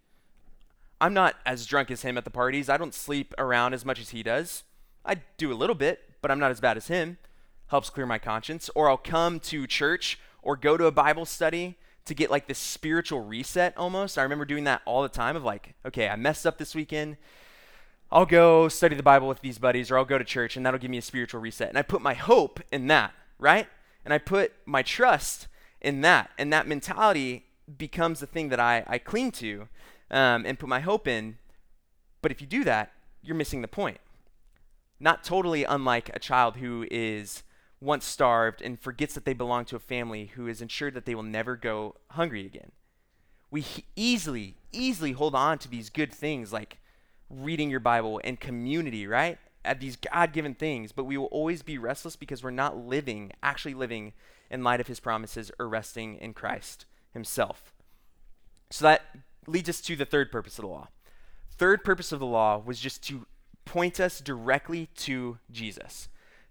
I'm 0.99 1.13
not 1.13 1.35
as 1.45 1.65
drunk 1.65 1.91
as 1.91 2.01
him 2.01 2.17
at 2.17 2.23
the 2.23 2.31
parties. 2.31 2.69
I 2.69 2.77
don't 2.77 2.93
sleep 2.93 3.33
around 3.37 3.73
as 3.73 3.85
much 3.85 3.99
as 3.99 4.09
he 4.09 4.23
does. 4.23 4.63
I 5.05 5.17
do 5.37 5.51
a 5.51 5.55
little 5.55 5.75
bit, 5.75 6.01
but 6.21 6.31
I'm 6.31 6.39
not 6.39 6.51
as 6.51 6.59
bad 6.59 6.77
as 6.77 6.87
him. 6.87 7.17
Helps 7.67 7.89
clear 7.89 8.05
my 8.05 8.17
conscience. 8.17 8.69
Or 8.73 8.89
I'll 8.89 8.97
come 8.97 9.39
to 9.41 9.67
church 9.67 10.19
or 10.41 10.57
go 10.57 10.75
to 10.75 10.85
a 10.85 10.91
Bible 10.91 11.25
study 11.25 11.77
to 12.05 12.15
get 12.15 12.31
like 12.31 12.47
this 12.47 12.57
spiritual 12.57 13.19
reset 13.21 13.77
almost. 13.77 14.17
I 14.17 14.23
remember 14.23 14.45
doing 14.45 14.63
that 14.63 14.81
all 14.85 15.03
the 15.03 15.09
time 15.09 15.35
of 15.35 15.43
like, 15.43 15.75
okay, 15.85 16.07
I 16.07 16.15
messed 16.15 16.47
up 16.47 16.57
this 16.57 16.73
weekend. 16.73 17.17
I'll 18.11 18.25
go 18.25 18.69
study 18.69 18.95
the 18.95 19.03
Bible 19.03 19.27
with 19.27 19.41
these 19.41 19.59
buddies 19.59 19.91
or 19.91 19.97
I'll 19.97 20.05
go 20.05 20.17
to 20.17 20.23
church 20.23 20.55
and 20.55 20.65
that'll 20.65 20.79
give 20.79 20.89
me 20.89 20.97
a 20.97 21.01
spiritual 21.01 21.41
reset. 21.41 21.69
And 21.69 21.77
I 21.77 21.81
put 21.81 22.01
my 22.01 22.13
hope 22.13 22.61
in 22.71 22.87
that, 22.87 23.13
right? 23.37 23.67
And 24.07 24.13
I 24.13 24.19
put 24.19 24.53
my 24.65 24.83
trust 24.83 25.49
in 25.81 25.99
that. 25.99 26.29
And 26.37 26.53
that 26.53 26.65
mentality 26.65 27.43
becomes 27.77 28.21
the 28.21 28.25
thing 28.25 28.47
that 28.47 28.59
I, 28.59 28.85
I 28.87 28.99
cling 28.99 29.31
to 29.31 29.67
um, 30.09 30.45
and 30.45 30.57
put 30.57 30.69
my 30.69 30.79
hope 30.79 31.09
in. 31.09 31.39
But 32.21 32.31
if 32.31 32.39
you 32.39 32.47
do 32.47 32.63
that, 32.63 32.93
you're 33.21 33.35
missing 33.35 33.61
the 33.61 33.67
point. 33.67 33.97
Not 34.97 35.25
totally 35.25 35.65
unlike 35.65 36.09
a 36.13 36.19
child 36.19 36.55
who 36.55 36.87
is 36.89 37.43
once 37.81 38.05
starved 38.05 38.61
and 38.61 38.79
forgets 38.79 39.13
that 39.13 39.25
they 39.25 39.33
belong 39.33 39.65
to 39.65 39.75
a 39.75 39.79
family 39.79 40.27
who 40.35 40.47
is 40.47 40.61
ensured 40.61 40.93
that 40.93 41.05
they 41.05 41.13
will 41.13 41.21
never 41.21 41.57
go 41.57 41.95
hungry 42.11 42.45
again. 42.45 42.71
We 43.51 43.65
easily, 43.97 44.55
easily 44.71 45.11
hold 45.11 45.35
on 45.35 45.57
to 45.57 45.67
these 45.67 45.89
good 45.89 46.13
things 46.13 46.53
like 46.53 46.77
reading 47.29 47.69
your 47.69 47.81
Bible 47.81 48.21
and 48.23 48.39
community, 48.39 49.05
right? 49.05 49.37
At 49.65 49.79
these 49.79 49.97
God 49.97 50.33
given 50.33 50.55
things, 50.55 50.91
but 50.91 51.03
we 51.03 51.17
will 51.17 51.25
always 51.25 51.61
be 51.61 51.77
restless 51.77 52.15
because 52.15 52.43
we're 52.43 52.51
not 52.51 52.77
living, 52.77 53.31
actually 53.43 53.73
living 53.73 54.13
in 54.49 54.63
light 54.63 54.79
of 54.79 54.87
his 54.87 54.99
promises 54.99 55.51
or 55.59 55.67
resting 55.67 56.15
in 56.15 56.33
Christ 56.33 56.85
himself. 57.13 57.73
So 58.69 58.85
that 58.85 59.01
leads 59.45 59.69
us 59.69 59.81
to 59.81 59.95
the 59.95 60.05
third 60.05 60.31
purpose 60.31 60.57
of 60.57 60.63
the 60.63 60.69
law. 60.69 60.87
Third 61.57 61.83
purpose 61.83 62.11
of 62.11 62.19
the 62.19 62.25
law 62.25 62.61
was 62.63 62.79
just 62.79 63.03
to 63.07 63.25
point 63.65 63.99
us 63.99 64.21
directly 64.21 64.89
to 64.95 65.39
Jesus 65.51 66.07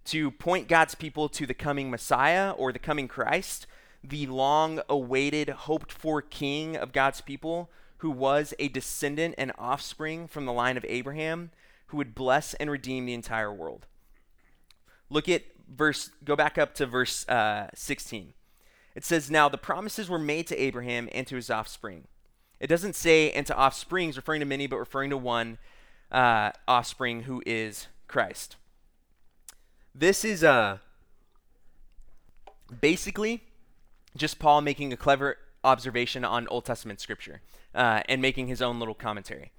to 0.07 0.31
point 0.31 0.69
God's 0.69 0.95
people 0.95 1.29
to 1.29 1.47
the 1.47 1.55
coming 1.55 1.90
Messiah 1.90 2.53
or 2.53 2.73
the 2.73 2.79
coming 2.79 3.09
Christ, 3.09 3.66
the 4.03 4.27
long 4.27 4.81
awaited, 4.88 5.49
hoped 5.49 5.92
for 5.92 6.23
king 6.23 6.77
of 6.77 6.92
God's 6.92 7.21
people, 7.21 7.71
who 7.99 8.11
was 8.11 8.55
a 8.59 8.69
descendant 8.69 9.35
and 9.37 9.53
offspring 9.59 10.29
from 10.29 10.47
the 10.47 10.53
line 10.53 10.77
of 10.77 10.87
Abraham, 10.88 11.51
who 11.88 11.96
would 11.96 12.14
bless 12.14 12.55
and 12.55 12.70
redeem 12.70 13.07
the 13.07 13.14
entire 13.14 13.53
world. 13.53 13.87
Look 15.09 15.29
at 15.29 15.42
verse, 15.68 16.11
go 16.25 16.37
back 16.37 16.59
up 16.59 16.75
to 16.75 16.87
verse 16.87 17.29
uh, 17.29 17.68
16. 17.75 18.33
It 18.94 19.05
says, 19.05 19.31
Now 19.31 19.49
the 19.49 19.59
promises 19.59 20.09
were 20.09 20.18
made 20.18 20.46
to 20.49 20.57
Abraham 20.57 21.09
and 21.12 21.27
to 21.27 21.37
his 21.37 21.51
offspring. 21.51 22.09
It 22.59 22.68
doesn't 22.68 22.94
say 22.94 23.31
and 23.31 23.46
to 23.46 23.59
offsprings, 23.59 24.16
referring 24.16 24.40
to 24.40 24.46
many, 24.46 24.66
but 24.66 24.79
referring 24.79 25.11
to 25.11 25.16
one 25.16 25.59
uh, 26.11 26.53
offspring 26.66 27.22
who 27.22 27.42
is 27.44 27.88
Christ. 28.09 28.57
This 29.94 30.25
is 30.25 30.42
uh, 30.42 30.79
basically 32.81 33.44
just 34.16 34.38
Paul 34.38 34.62
making 34.62 34.92
a 34.92 34.96
clever 34.96 35.37
observation 35.62 36.25
on 36.25 36.49
Old 36.49 36.64
Testament 36.64 37.01
scripture 37.01 37.42
uh, 37.75 38.03
and 38.09 38.22
making 38.22 38.46
his 38.46 38.62
own 38.62 38.79
little 38.79 38.94
commentary 38.94 39.53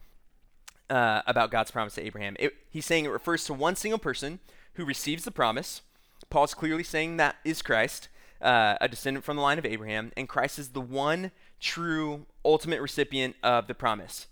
uh, 0.89 1.21
about 1.27 1.51
God's 1.51 1.71
promise 1.71 1.95
to 1.95 2.05
Abraham. 2.05 2.35
It, 2.39 2.53
he's 2.69 2.85
saying 2.85 3.05
it 3.05 3.09
refers 3.09 3.45
to 3.45 3.53
one 3.53 3.75
single 3.75 3.99
person 3.99 4.39
who 4.73 4.85
receives 4.85 5.23
the 5.23 5.31
promise. 5.31 5.81
Paul's 6.29 6.53
clearly 6.53 6.83
saying 6.83 7.17
that 7.17 7.37
is 7.43 7.61
Christ, 7.61 8.09
uh, 8.41 8.75
a 8.79 8.87
descendant 8.87 9.25
from 9.25 9.37
the 9.37 9.41
line 9.41 9.57
of 9.57 9.65
Abraham, 9.65 10.11
and 10.17 10.27
Christ 10.27 10.59
is 10.59 10.69
the 10.69 10.81
one 10.81 11.31
true 11.59 12.25
ultimate 12.45 12.81
recipient 12.81 13.35
of 13.43 13.67
the 13.67 13.73
promise. 13.73 14.27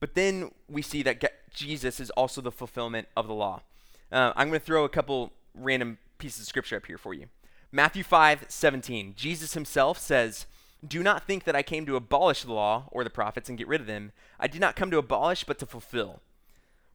But 0.00 0.14
then 0.14 0.50
we 0.68 0.82
see 0.82 1.02
that 1.02 1.22
Jesus 1.52 2.00
is 2.00 2.10
also 2.10 2.40
the 2.40 2.50
fulfillment 2.50 3.08
of 3.16 3.26
the 3.26 3.34
law. 3.34 3.62
Uh, 4.10 4.32
I'm 4.36 4.48
going 4.48 4.60
to 4.60 4.66
throw 4.66 4.84
a 4.84 4.88
couple 4.88 5.32
random 5.54 5.98
pieces 6.18 6.40
of 6.40 6.46
scripture 6.46 6.76
up 6.76 6.86
here 6.86 6.98
for 6.98 7.14
you. 7.14 7.26
Matthew 7.70 8.02
5 8.02 8.46
17. 8.48 9.14
Jesus 9.16 9.54
himself 9.54 9.98
says, 9.98 10.46
Do 10.86 11.02
not 11.02 11.26
think 11.26 11.44
that 11.44 11.56
I 11.56 11.62
came 11.62 11.86
to 11.86 11.96
abolish 11.96 12.42
the 12.42 12.52
law 12.52 12.88
or 12.90 13.04
the 13.04 13.10
prophets 13.10 13.48
and 13.48 13.56
get 13.56 13.68
rid 13.68 13.80
of 13.80 13.86
them. 13.86 14.12
I 14.40 14.48
did 14.48 14.60
not 14.60 14.76
come 14.76 14.90
to 14.90 14.98
abolish, 14.98 15.44
but 15.44 15.58
to 15.60 15.66
fulfill. 15.66 16.20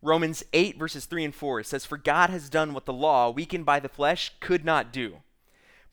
Romans 0.01 0.43
8, 0.53 0.77
verses 0.77 1.05
3 1.05 1.25
and 1.25 1.35
4 1.35 1.63
says, 1.63 1.85
For 1.85 1.97
God 1.97 2.29
has 2.29 2.49
done 2.49 2.73
what 2.73 2.85
the 2.85 2.93
law, 2.93 3.29
weakened 3.29 3.65
by 3.65 3.79
the 3.79 3.89
flesh, 3.89 4.33
could 4.39 4.63
not 4.63 4.91
do. 4.91 5.17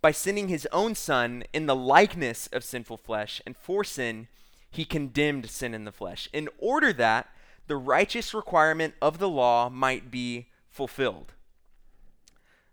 By 0.03 0.11
sending 0.11 0.49
his 0.49 0.69
own 0.73 0.95
Son 0.95 1.45
in 1.53 1.67
the 1.67 1.77
likeness 1.77 2.49
of 2.53 2.65
sinful 2.65 2.99
flesh, 2.99 3.41
and 3.47 3.57
for 3.57 3.85
sin, 3.85 4.29
he 4.71 4.85
condemned 4.85 5.49
sin 5.49 5.73
in 5.73 5.85
the 5.85 5.93
flesh, 5.93 6.29
in 6.33 6.49
order 6.59 6.93
that 6.93 7.29
the 7.67 7.77
righteous 7.77 8.35
requirement 8.35 8.95
of 9.01 9.19
the 9.19 9.29
law 9.29 9.71
might 9.71 10.11
be 10.11 10.49
fulfilled. 10.69 11.33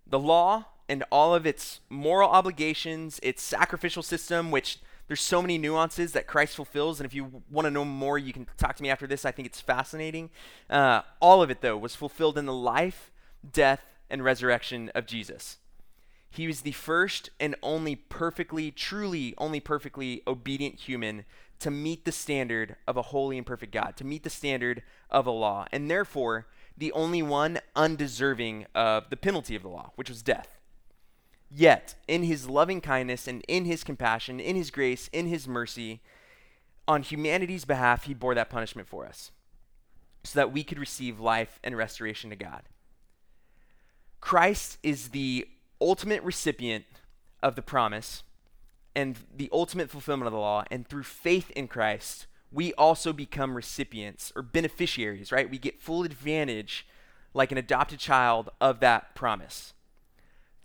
The 0.05 0.19
law 0.19 0.65
and 0.89 1.05
all 1.09 1.33
of 1.33 1.45
its 1.45 1.79
moral 1.89 2.29
obligations, 2.29 3.19
its 3.23 3.41
sacrificial 3.41 4.03
system, 4.03 4.51
which 4.51 4.79
there's 5.11 5.19
so 5.19 5.41
many 5.41 5.57
nuances 5.57 6.13
that 6.13 6.25
Christ 6.25 6.55
fulfills. 6.55 7.01
And 7.01 7.05
if 7.05 7.13
you 7.13 7.43
want 7.51 7.65
to 7.65 7.69
know 7.69 7.83
more, 7.83 8.17
you 8.17 8.31
can 8.31 8.47
talk 8.55 8.77
to 8.77 8.81
me 8.81 8.89
after 8.89 9.05
this. 9.05 9.25
I 9.25 9.31
think 9.31 9.45
it's 9.45 9.59
fascinating. 9.59 10.29
Uh, 10.69 11.01
all 11.19 11.43
of 11.43 11.49
it, 11.49 11.59
though, 11.59 11.77
was 11.77 11.97
fulfilled 11.97 12.37
in 12.37 12.45
the 12.45 12.53
life, 12.53 13.11
death, 13.51 13.81
and 14.09 14.23
resurrection 14.23 14.89
of 14.95 15.05
Jesus. 15.05 15.57
He 16.29 16.47
was 16.47 16.61
the 16.61 16.71
first 16.71 17.29
and 17.41 17.57
only 17.61 17.97
perfectly, 17.97 18.71
truly 18.71 19.33
only 19.37 19.59
perfectly 19.59 20.23
obedient 20.25 20.75
human 20.75 21.25
to 21.59 21.69
meet 21.69 22.05
the 22.05 22.13
standard 22.13 22.77
of 22.87 22.95
a 22.95 23.01
holy 23.01 23.37
and 23.37 23.45
perfect 23.45 23.73
God, 23.73 23.97
to 23.97 24.05
meet 24.05 24.23
the 24.23 24.29
standard 24.29 24.81
of 25.09 25.27
a 25.27 25.31
law. 25.31 25.65
And 25.73 25.91
therefore, 25.91 26.47
the 26.77 26.93
only 26.93 27.21
one 27.21 27.59
undeserving 27.75 28.65
of 28.73 29.09
the 29.09 29.17
penalty 29.17 29.57
of 29.57 29.61
the 29.61 29.67
law, 29.67 29.91
which 29.95 30.07
was 30.07 30.21
death. 30.21 30.60
Yet, 31.53 31.95
in 32.07 32.23
his 32.23 32.47
loving 32.47 32.79
kindness 32.79 33.27
and 33.27 33.43
in 33.47 33.65
his 33.65 33.83
compassion, 33.83 34.39
in 34.39 34.55
his 34.55 34.71
grace, 34.71 35.09
in 35.11 35.27
his 35.27 35.47
mercy, 35.47 36.01
on 36.87 37.03
humanity's 37.03 37.65
behalf, 37.65 38.05
he 38.05 38.13
bore 38.13 38.35
that 38.35 38.49
punishment 38.49 38.87
for 38.87 39.05
us 39.05 39.31
so 40.23 40.39
that 40.39 40.53
we 40.53 40.63
could 40.63 40.79
receive 40.79 41.19
life 41.19 41.59
and 41.63 41.75
restoration 41.75 42.29
to 42.29 42.35
God. 42.35 42.63
Christ 44.21 44.77
is 44.83 45.09
the 45.09 45.47
ultimate 45.81 46.23
recipient 46.23 46.85
of 47.41 47.55
the 47.55 47.61
promise 47.61 48.23
and 48.95 49.17
the 49.35 49.49
ultimate 49.51 49.89
fulfillment 49.89 50.27
of 50.27 50.33
the 50.33 50.39
law, 50.39 50.63
and 50.69 50.87
through 50.87 51.03
faith 51.03 51.49
in 51.51 51.67
Christ, 51.67 52.27
we 52.51 52.73
also 52.73 53.13
become 53.13 53.55
recipients 53.55 54.31
or 54.35 54.41
beneficiaries, 54.41 55.31
right? 55.31 55.49
We 55.49 55.57
get 55.57 55.81
full 55.81 56.03
advantage, 56.03 56.85
like 57.33 57.51
an 57.51 57.57
adopted 57.57 57.99
child, 57.99 58.49
of 58.59 58.81
that 58.81 59.15
promise. 59.15 59.73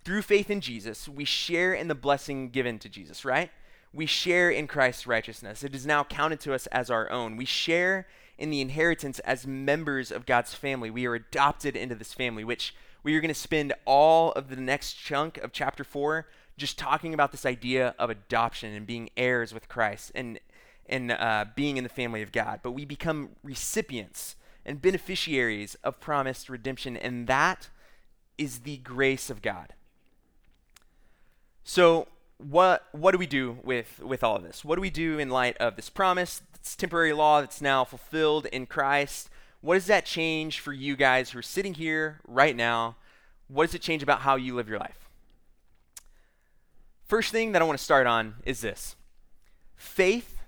Through 0.07 0.21
faith 0.21 0.49
in 0.49 0.61
Jesus, 0.61 1.09
we 1.09 1.25
share 1.25 1.73
in 1.73 1.89
the 1.89 1.93
blessing 1.93 2.49
given 2.49 2.79
to 2.79 2.87
Jesus, 2.87 3.25
right? 3.25 3.51
We 3.91 4.05
share 4.05 4.49
in 4.49 4.65
Christ's 4.65 5.05
righteousness. 5.05 5.65
It 5.65 5.75
is 5.75 5.85
now 5.85 6.05
counted 6.05 6.39
to 6.39 6.53
us 6.53 6.65
as 6.67 6.89
our 6.89 7.11
own. 7.11 7.35
We 7.35 7.43
share 7.43 8.07
in 8.37 8.49
the 8.49 8.61
inheritance 8.61 9.19
as 9.19 9.45
members 9.45 10.09
of 10.09 10.25
God's 10.25 10.53
family. 10.53 10.89
We 10.89 11.05
are 11.07 11.15
adopted 11.15 11.75
into 11.75 11.93
this 11.93 12.13
family, 12.13 12.45
which 12.45 12.73
we 13.03 13.17
are 13.17 13.19
going 13.19 13.33
to 13.33 13.35
spend 13.37 13.73
all 13.83 14.31
of 14.31 14.47
the 14.47 14.55
next 14.55 14.93
chunk 14.93 15.39
of 15.39 15.51
chapter 15.51 15.83
4 15.83 16.25
just 16.55 16.77
talking 16.77 17.13
about 17.13 17.33
this 17.33 17.45
idea 17.45 17.93
of 17.99 18.09
adoption 18.09 18.73
and 18.73 18.87
being 18.87 19.09
heirs 19.17 19.53
with 19.53 19.67
Christ 19.67 20.13
and 20.15 20.39
and 20.85 21.11
uh, 21.11 21.43
being 21.53 21.75
in 21.75 21.83
the 21.83 21.89
family 21.89 22.21
of 22.21 22.31
God, 22.31 22.61
but 22.63 22.71
we 22.71 22.85
become 22.85 23.31
recipients 23.43 24.37
and 24.65 24.81
beneficiaries 24.81 25.75
of 25.83 25.99
promised 25.99 26.47
redemption, 26.47 26.95
and 26.95 27.27
that 27.27 27.67
is 28.37 28.59
the 28.59 28.77
grace 28.77 29.29
of 29.29 29.41
God. 29.41 29.73
So, 31.69 32.07
what 32.37 32.87
what 32.93 33.11
do 33.11 33.17
we 33.17 33.27
do 33.27 33.57
with 33.61 33.99
with 33.99 34.23
all 34.23 34.37
of 34.37 34.43
this? 34.43 34.63
What 34.63 34.75
do 34.75 34.81
we 34.81 34.89
do 34.89 35.19
in 35.19 35.29
light 35.29 35.57
of 35.57 35.75
this 35.75 35.89
promise, 35.89 36.41
this 36.63 36.77
temporary 36.77 37.11
law 37.11 37.41
that's 37.41 37.61
now 37.61 37.83
fulfilled 37.83 38.45
in 38.45 38.67
Christ? 38.67 39.29
What 39.59 39.73
does 39.73 39.87
that 39.87 40.05
change 40.05 40.61
for 40.61 40.71
you 40.71 40.95
guys 40.95 41.31
who 41.31 41.39
are 41.39 41.43
sitting 41.43 41.73
here 41.73 42.21
right 42.25 42.55
now? 42.55 42.95
What 43.49 43.65
does 43.65 43.75
it 43.75 43.81
change 43.81 44.01
about 44.01 44.21
how 44.21 44.37
you 44.37 44.55
live 44.55 44.69
your 44.69 44.79
life? 44.79 45.09
First 47.03 47.33
thing 47.33 47.51
that 47.51 47.61
I 47.61 47.65
want 47.65 47.77
to 47.77 47.83
start 47.83 48.07
on 48.07 48.35
is 48.45 48.61
this. 48.61 48.95
Faith, 49.75 50.39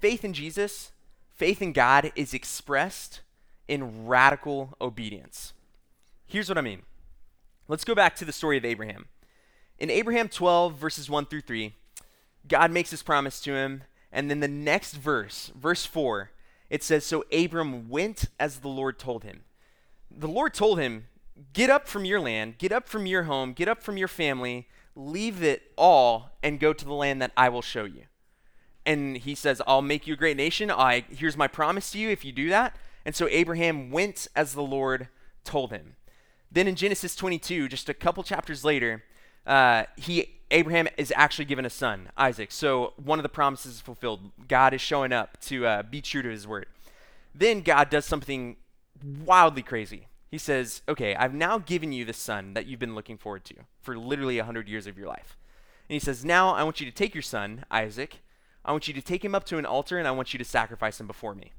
faith 0.00 0.22
in 0.22 0.34
Jesus, 0.34 0.92
faith 1.30 1.62
in 1.62 1.72
God 1.72 2.12
is 2.14 2.34
expressed 2.34 3.22
in 3.68 4.06
radical 4.06 4.74
obedience. 4.82 5.54
Here's 6.26 6.50
what 6.50 6.58
I 6.58 6.62
mean. 6.62 6.82
Let's 7.68 7.84
go 7.84 7.94
back 7.94 8.16
to 8.16 8.26
the 8.26 8.32
story 8.32 8.58
of 8.58 8.66
Abraham. 8.66 9.06
In 9.80 9.88
Abraham 9.90 10.28
12, 10.28 10.74
verses 10.74 11.08
1 11.08 11.26
through 11.26 11.40
3, 11.40 11.74
God 12.46 12.70
makes 12.70 12.90
this 12.90 13.02
promise 13.02 13.40
to 13.40 13.54
him. 13.54 13.82
And 14.12 14.30
then 14.30 14.40
the 14.40 14.48
next 14.48 14.94
verse, 14.94 15.50
verse 15.56 15.86
4, 15.86 16.30
it 16.68 16.82
says 16.82 17.04
So 17.04 17.24
Abram 17.32 17.88
went 17.88 18.26
as 18.38 18.58
the 18.58 18.68
Lord 18.68 18.98
told 18.98 19.24
him. 19.24 19.40
The 20.10 20.28
Lord 20.28 20.52
told 20.52 20.78
him, 20.78 21.06
Get 21.54 21.70
up 21.70 21.88
from 21.88 22.04
your 22.04 22.20
land, 22.20 22.58
get 22.58 22.72
up 22.72 22.86
from 22.86 23.06
your 23.06 23.22
home, 23.22 23.54
get 23.54 23.68
up 23.68 23.82
from 23.82 23.96
your 23.96 24.08
family, 24.08 24.68
leave 24.94 25.42
it 25.42 25.72
all, 25.76 26.32
and 26.42 26.60
go 26.60 26.74
to 26.74 26.84
the 26.84 26.92
land 26.92 27.22
that 27.22 27.32
I 27.34 27.48
will 27.48 27.62
show 27.62 27.84
you. 27.84 28.02
And 28.84 29.16
he 29.16 29.34
says, 29.34 29.62
I'll 29.66 29.80
make 29.80 30.06
you 30.06 30.14
a 30.14 30.18
great 30.18 30.36
nation. 30.36 30.70
I 30.70 31.04
here's 31.10 31.36
my 31.36 31.48
promise 31.48 31.90
to 31.92 31.98
you 31.98 32.10
if 32.10 32.24
you 32.24 32.32
do 32.32 32.50
that. 32.50 32.76
And 33.06 33.14
so 33.14 33.28
Abraham 33.28 33.90
went 33.90 34.28
as 34.36 34.52
the 34.52 34.62
Lord 34.62 35.08
told 35.44 35.70
him. 35.70 35.94
Then 36.52 36.66
in 36.66 36.74
Genesis 36.74 37.14
22, 37.16 37.68
just 37.68 37.88
a 37.88 37.94
couple 37.94 38.22
chapters 38.22 38.64
later, 38.64 39.04
uh, 39.46 39.84
he 39.96 40.40
Abraham 40.50 40.88
is 40.96 41.12
actually 41.16 41.44
given 41.44 41.64
a 41.64 41.70
son, 41.70 42.10
Isaac. 42.16 42.50
So 42.50 42.92
one 42.96 43.18
of 43.18 43.22
the 43.22 43.28
promises 43.28 43.74
is 43.74 43.80
fulfilled. 43.80 44.32
God 44.48 44.74
is 44.74 44.80
showing 44.80 45.12
up 45.12 45.40
to 45.42 45.66
uh, 45.66 45.82
be 45.82 46.00
true 46.00 46.22
to 46.22 46.28
his 46.28 46.46
word. 46.46 46.66
Then 47.34 47.60
God 47.60 47.88
does 47.88 48.04
something 48.04 48.56
wildly 49.24 49.62
crazy. 49.62 50.08
He 50.30 50.38
says, 50.38 50.82
Okay, 50.88 51.14
I've 51.14 51.34
now 51.34 51.58
given 51.58 51.92
you 51.92 52.04
the 52.04 52.12
son 52.12 52.54
that 52.54 52.66
you've 52.66 52.80
been 52.80 52.94
looking 52.94 53.16
forward 53.16 53.44
to 53.46 53.54
for 53.80 53.96
literally 53.96 54.36
100 54.36 54.68
years 54.68 54.86
of 54.86 54.98
your 54.98 55.08
life. 55.08 55.36
And 55.88 55.94
he 55.94 56.00
says, 56.00 56.24
Now 56.24 56.54
I 56.54 56.64
want 56.64 56.80
you 56.80 56.86
to 56.86 56.92
take 56.92 57.14
your 57.14 57.22
son, 57.22 57.64
Isaac. 57.70 58.18
I 58.64 58.72
want 58.72 58.88
you 58.88 58.94
to 58.94 59.02
take 59.02 59.24
him 59.24 59.34
up 59.34 59.44
to 59.44 59.58
an 59.58 59.66
altar 59.66 59.98
and 59.98 60.06
I 60.06 60.10
want 60.10 60.34
you 60.34 60.38
to 60.38 60.44
sacrifice 60.44 61.00
him 61.00 61.06
before 61.06 61.34
me. 61.34 61.52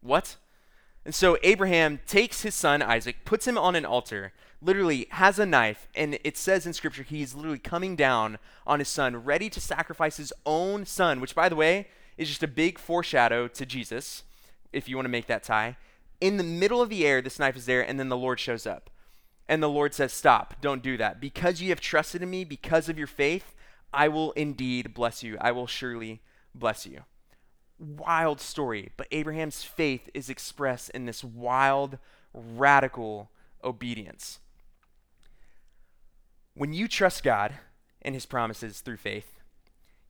What? 0.00 0.36
And 1.06 1.14
so 1.14 1.38
Abraham 1.44 2.00
takes 2.08 2.42
his 2.42 2.56
son 2.56 2.82
Isaac, 2.82 3.24
puts 3.24 3.46
him 3.46 3.56
on 3.56 3.76
an 3.76 3.86
altar, 3.86 4.32
literally 4.60 5.06
has 5.12 5.38
a 5.38 5.46
knife, 5.46 5.86
and 5.94 6.18
it 6.24 6.36
says 6.36 6.66
in 6.66 6.72
scripture 6.72 7.04
he's 7.04 7.32
literally 7.32 7.60
coming 7.60 7.94
down 7.94 8.38
on 8.66 8.80
his 8.80 8.88
son, 8.88 9.22
ready 9.22 9.48
to 9.50 9.60
sacrifice 9.60 10.16
his 10.16 10.32
own 10.44 10.84
son, 10.84 11.20
which, 11.20 11.36
by 11.36 11.48
the 11.48 11.54
way, 11.54 11.86
is 12.18 12.26
just 12.26 12.42
a 12.42 12.48
big 12.48 12.76
foreshadow 12.76 13.46
to 13.46 13.64
Jesus, 13.64 14.24
if 14.72 14.88
you 14.88 14.96
want 14.96 15.04
to 15.04 15.10
make 15.10 15.28
that 15.28 15.44
tie. 15.44 15.76
In 16.20 16.38
the 16.38 16.42
middle 16.42 16.82
of 16.82 16.88
the 16.88 17.06
air, 17.06 17.22
this 17.22 17.38
knife 17.38 17.56
is 17.56 17.66
there, 17.66 17.88
and 17.88 18.00
then 18.00 18.08
the 18.08 18.16
Lord 18.16 18.40
shows 18.40 18.66
up. 18.66 18.90
And 19.48 19.62
the 19.62 19.68
Lord 19.68 19.94
says, 19.94 20.12
Stop, 20.12 20.60
don't 20.60 20.82
do 20.82 20.96
that. 20.96 21.20
Because 21.20 21.60
you 21.60 21.68
have 21.68 21.80
trusted 21.80 22.20
in 22.20 22.30
me, 22.30 22.42
because 22.42 22.88
of 22.88 22.98
your 22.98 23.06
faith, 23.06 23.54
I 23.92 24.08
will 24.08 24.32
indeed 24.32 24.92
bless 24.92 25.22
you. 25.22 25.38
I 25.40 25.52
will 25.52 25.68
surely 25.68 26.20
bless 26.52 26.84
you 26.84 27.04
wild 27.78 28.40
story, 28.40 28.90
but 28.96 29.08
Abraham's 29.10 29.62
faith 29.62 30.08
is 30.14 30.30
expressed 30.30 30.90
in 30.90 31.06
this 31.06 31.22
wild, 31.22 31.98
radical 32.32 33.30
obedience. 33.62 34.40
When 36.54 36.72
you 36.72 36.88
trust 36.88 37.22
God 37.22 37.54
and 38.00 38.14
his 38.14 38.26
promises 38.26 38.80
through 38.80 38.96
faith, 38.96 39.40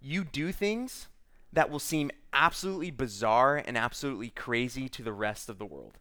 you 0.00 0.24
do 0.24 0.52
things 0.52 1.08
that 1.52 1.70
will 1.70 1.78
seem 1.78 2.10
absolutely 2.32 2.90
bizarre 2.90 3.56
and 3.56 3.76
absolutely 3.76 4.30
crazy 4.30 4.88
to 4.90 5.02
the 5.02 5.12
rest 5.12 5.48
of 5.48 5.58
the 5.58 5.64
world. 5.64 5.98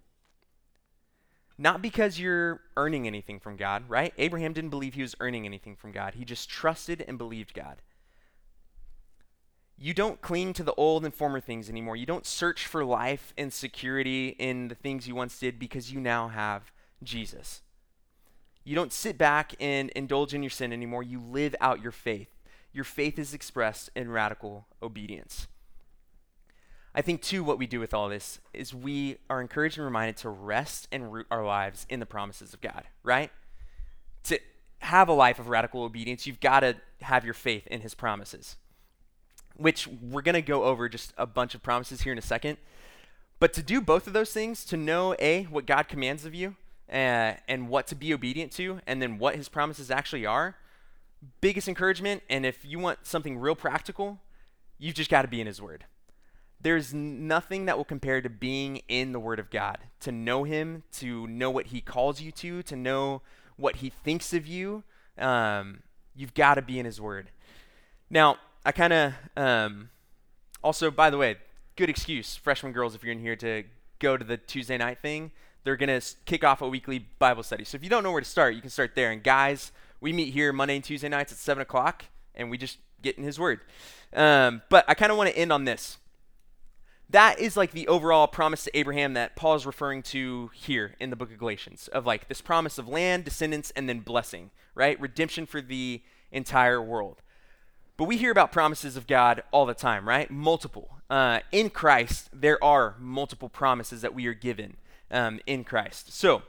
Not 1.58 1.82
because 1.82 2.20
you're 2.20 2.62
earning 2.76 3.08
anything 3.08 3.40
from 3.40 3.56
God, 3.56 3.90
right? 3.90 4.14
Abraham 4.18 4.52
didn't 4.52 4.72
believe 4.72 4.94
he 4.94 5.02
was 5.02 5.16
earning 5.22 5.46
anything 5.46 5.76
from 5.76 5.92
God. 5.94 6.16
He 6.16 6.26
just 6.26 6.50
trusted 6.50 7.04
and 7.08 7.18
believed 7.18 7.54
God. 7.54 7.82
You 9.78 9.94
don't 9.94 10.22
cling 10.22 10.54
to 10.54 10.64
the 10.64 10.74
old 10.76 11.04
and 11.04 11.14
former 11.14 11.42
things 11.42 11.70
anymore. 11.70 11.98
You 11.98 12.06
don't 12.06 12.26
search 12.26 12.66
for 12.66 12.86
life 12.86 13.34
and 13.38 13.52
security 13.52 14.30
in 14.40 14.70
the 14.70 14.76
things 14.76 15.08
you 15.08 15.16
once 15.16 15.38
did 15.38 15.60
because 15.60 15.92
you 15.92 16.00
now 16.00 16.30
have 16.30 16.72
Jesus. 17.04 17.62
You 18.64 18.74
don't 18.76 18.94
sit 18.94 19.18
back 19.18 19.54
and 19.60 19.90
indulge 19.92 20.34
in 20.34 20.42
your 20.42 20.50
sin 20.50 20.72
anymore. 20.72 21.04
You 21.04 21.20
live 21.20 21.56
out 21.60 21.84
your 21.84 21.92
faith. 21.92 22.30
Your 22.72 22.86
faith 22.86 23.20
is 23.20 23.34
expressed 23.34 23.90
in 23.96 24.10
radical 24.10 24.66
obedience. 24.82 25.48
I 26.94 27.02
think, 27.02 27.22
too, 27.22 27.44
what 27.44 27.60
we 27.60 27.68
do 27.68 27.82
with 27.82 27.94
all 27.94 28.08
this 28.08 28.40
is 28.54 28.74
we 28.74 29.18
are 29.30 29.42
encouraged 29.42 29.78
and 29.78 29.86
reminded 29.86 30.16
to 30.18 30.30
rest 30.30 30.88
and 30.94 31.12
root 31.12 31.28
our 31.30 31.46
lives 31.46 31.86
in 31.90 32.00
the 32.00 32.06
promises 32.06 32.54
of 32.54 32.62
God, 32.62 32.86
right? 33.04 33.30
To 34.24 34.40
have 34.80 35.10
a 35.10 35.14
life 35.14 35.38
of 35.38 35.50
radical 35.50 35.84
obedience, 35.84 36.26
you've 36.26 36.40
got 36.40 36.62
to 36.62 36.78
have 37.02 37.26
your 37.26 37.34
faith 37.34 37.68
in 37.68 37.82
his 37.82 37.94
promises 37.94 38.56
which 39.58 39.88
we're 39.88 40.22
going 40.22 40.36
to 40.36 40.42
go 40.42 40.64
over 40.64 40.90
just 40.90 41.14
a 41.18 41.26
bunch 41.26 41.56
of 41.56 41.64
promises 41.64 42.02
here 42.02 42.12
in 42.12 42.18
a 42.18 42.24
second. 42.24 42.58
But 43.40 43.54
to 43.54 43.64
do 43.64 43.82
both 43.82 44.08
of 44.08 44.14
those 44.14 44.32
things, 44.32 44.66
to 44.66 44.78
know 44.78 45.16
A, 45.20 45.44
what 45.44 45.66
God 45.66 45.88
commands 45.88 46.26
of 46.26 46.34
you 46.34 46.56
uh, 46.90 47.34
and 47.48 47.68
what 47.70 47.88
to 47.88 47.96
be 47.96 48.14
obedient 48.14 48.52
to, 48.54 48.80
and 48.88 49.02
then 49.02 49.18
what 49.18 49.36
his 49.36 49.50
promises 49.50 49.92
actually 49.92 50.26
are, 50.26 50.56
biggest 51.42 51.68
encouragement. 51.68 52.24
And 52.30 52.46
if 52.46 52.64
you 52.64 52.80
want 52.80 53.00
something 53.04 53.38
real 53.38 53.56
practical, 53.56 54.20
you've 54.78 54.96
just 54.96 55.10
got 55.10 55.24
to 55.24 55.28
be 55.28 55.42
in 55.42 55.48
his 55.48 55.62
word. 55.62 55.86
There's 56.62 56.94
nothing 56.94 57.66
that 57.66 57.78
will 57.78 57.86
compare 57.86 58.22
to 58.22 58.30
being 58.30 58.82
in 58.88 59.12
the 59.12 59.20
word 59.20 59.40
of 59.40 59.50
God, 59.50 59.80
to 60.00 60.12
know 60.12 60.46
him, 60.46 60.84
to 60.94 61.28
know 61.28 61.52
what 61.52 61.68
he 61.68 61.82
calls 61.82 62.22
you 62.22 62.32
to, 62.32 62.64
to 62.64 62.76
know 62.76 63.22
what 63.58 63.78
he 63.78 63.90
thinks 63.90 64.34
of 64.34 64.48
you. 64.48 64.84
Um, 65.18 65.84
you've 66.16 66.34
got 66.34 66.56
to 66.56 66.62
be 66.62 66.80
in 66.80 66.86
his 66.86 67.00
word. 67.00 67.30
Now, 68.10 68.38
I 68.66 68.72
kind 68.72 68.92
of 68.92 69.14
um, 69.38 69.90
also, 70.64 70.90
by 70.90 71.12
the 71.12 71.18
way, 71.18 71.38
good 71.76 71.90
excuse, 71.90 72.36
freshman 72.36 72.72
girls, 72.72 72.96
if 72.96 73.04
you're 73.04 73.14
in 73.14 73.20
here 73.20 73.36
to 73.36 73.64
go 74.00 74.18
to 74.18 74.26
the 74.26 74.38
Tuesday 74.38 74.78
night 74.78 75.00
thing. 75.02 75.32
They're 75.64 75.76
gonna 75.76 76.02
kick 76.26 76.44
off 76.44 76.62
a 76.62 76.68
weekly 76.68 77.00
Bible 77.20 77.44
study. 77.44 77.64
So 77.64 77.76
if 77.76 77.84
you 77.84 77.90
don't 77.90 78.04
know 78.04 78.12
where 78.12 78.22
to 78.22 78.28
start, 78.28 78.56
you 78.56 78.62
can 78.62 78.70
start 78.70 78.94
there. 78.96 79.12
And 79.12 79.24
guys, 79.24 79.72
we 80.00 80.14
meet 80.14 80.34
here 80.34 80.54
Monday 80.54 80.76
and 80.76 80.84
Tuesday 80.84 81.10
nights 81.10 81.32
at 81.32 81.38
seven 81.38 81.62
o'clock, 81.62 82.06
and 82.36 82.50
we 82.50 82.58
just 82.58 82.78
get 83.02 83.18
in 83.18 83.24
His 83.24 83.40
Word. 83.40 83.62
Um, 84.14 84.62
but 84.70 84.86
I 84.88 84.94
kind 84.94 85.12
of 85.12 85.18
want 85.18 85.30
to 85.30 85.38
end 85.38 85.52
on 85.52 85.66
this. 85.66 85.98
That 87.10 87.40
is 87.40 87.56
like 87.56 87.72
the 87.72 87.88
overall 87.88 88.28
promise 88.28 88.64
to 88.64 88.78
Abraham 88.78 89.14
that 89.14 89.36
Paul 89.36 89.56
is 89.56 89.66
referring 89.66 90.02
to 90.04 90.50
here 90.54 90.96
in 91.00 91.12
the 91.12 91.16
book 91.16 91.32
of 91.32 91.38
Galatians, 91.38 91.88
of 91.90 92.06
like 92.06 92.28
this 92.28 92.42
promise 92.42 92.78
of 92.78 92.88
land, 92.88 93.26
descendants, 93.26 93.72
and 93.76 93.88
then 93.88 94.00
blessing, 94.00 94.50
right? 94.74 95.00
Redemption 95.00 95.46
for 95.46 95.62
the 95.62 96.02
entire 96.32 96.82
world. 96.82 97.22
But 97.98 98.06
we 98.06 98.18
hear 98.18 98.32
about 98.32 98.52
promises 98.52 98.98
of 98.98 99.08
God 99.08 99.44
all 99.52 99.66
the 99.66 99.74
time, 99.74 100.08
right? 100.08 100.30
Multiple. 100.30 100.98
Uh, 101.10 101.40
in 101.52 101.70
Christ, 101.70 102.30
there 102.34 102.62
are 102.64 102.96
multiple 103.00 103.48
promises 103.48 104.02
that 104.02 104.14
we 104.14 104.28
are 104.28 104.34
given 104.34 104.76
um, 105.12 105.40
in 105.46 105.64
Christ. 105.64 106.12
So 106.12 106.42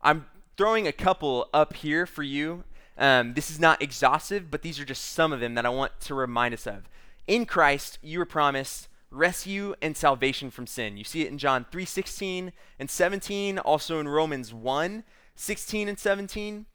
I'm 0.00 0.26
throwing 0.56 0.86
a 0.86 0.92
couple 0.92 1.48
up 1.52 1.74
here 1.74 2.06
for 2.06 2.22
you. 2.22 2.62
Um, 2.96 3.34
this 3.34 3.50
is 3.50 3.58
not 3.58 3.82
exhaustive, 3.82 4.50
but 4.50 4.62
these 4.62 4.78
are 4.78 4.84
just 4.84 5.04
some 5.04 5.32
of 5.32 5.40
them 5.40 5.54
that 5.54 5.66
I 5.66 5.70
want 5.70 5.98
to 6.02 6.14
remind 6.14 6.54
us 6.54 6.66
of. 6.66 6.88
In 7.26 7.46
Christ, 7.46 7.98
you 8.02 8.20
are 8.20 8.26
promised 8.26 8.88
rescue 9.10 9.74
and 9.82 9.96
salvation 9.96 10.50
from 10.50 10.66
sin. 10.66 10.96
You 10.96 11.04
see 11.04 11.22
it 11.22 11.28
in 11.28 11.38
John 11.38 11.66
3:16 11.70 12.52
and 12.78 12.90
17, 12.90 13.58
also 13.58 13.98
in 13.98 14.08
Romans 14.08 14.54
1, 14.54 15.04
16 15.34 15.88
and 15.88 15.98
17. 15.98 16.66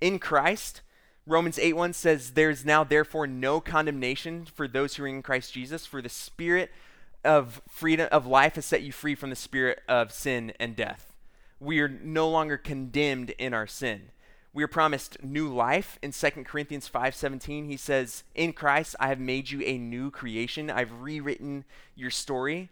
In 0.00 0.18
Christ, 0.18 0.82
Romans 1.26 1.58
8 1.58 1.74
1 1.74 1.92
says, 1.92 2.32
There's 2.32 2.64
now 2.64 2.84
therefore 2.84 3.26
no 3.26 3.60
condemnation 3.60 4.46
for 4.46 4.66
those 4.66 4.94
who 4.94 5.04
are 5.04 5.08
in 5.08 5.22
Christ 5.22 5.52
Jesus, 5.52 5.86
for 5.86 6.00
the 6.00 6.08
spirit 6.08 6.70
of 7.24 7.60
freedom 7.68 8.08
of 8.10 8.26
life 8.26 8.54
has 8.54 8.64
set 8.64 8.82
you 8.82 8.92
free 8.92 9.14
from 9.14 9.30
the 9.30 9.36
spirit 9.36 9.82
of 9.88 10.12
sin 10.12 10.52
and 10.58 10.74
death. 10.74 11.14
We 11.58 11.80
are 11.80 11.88
no 11.88 12.28
longer 12.28 12.56
condemned 12.56 13.30
in 13.30 13.52
our 13.52 13.66
sin. 13.66 14.10
We 14.52 14.64
are 14.64 14.68
promised 14.68 15.22
new 15.22 15.52
life 15.52 15.98
in 16.02 16.12
2 16.12 16.46
Corinthians 16.46 16.88
5:17. 16.88 17.66
He 17.66 17.76
says, 17.76 18.24
"In 18.34 18.52
Christ 18.52 18.96
I 18.98 19.08
have 19.08 19.20
made 19.20 19.50
you 19.50 19.62
a 19.62 19.78
new 19.78 20.10
creation. 20.10 20.70
I've 20.70 20.92
rewritten 20.92 21.64
your 21.94 22.10
story." 22.10 22.70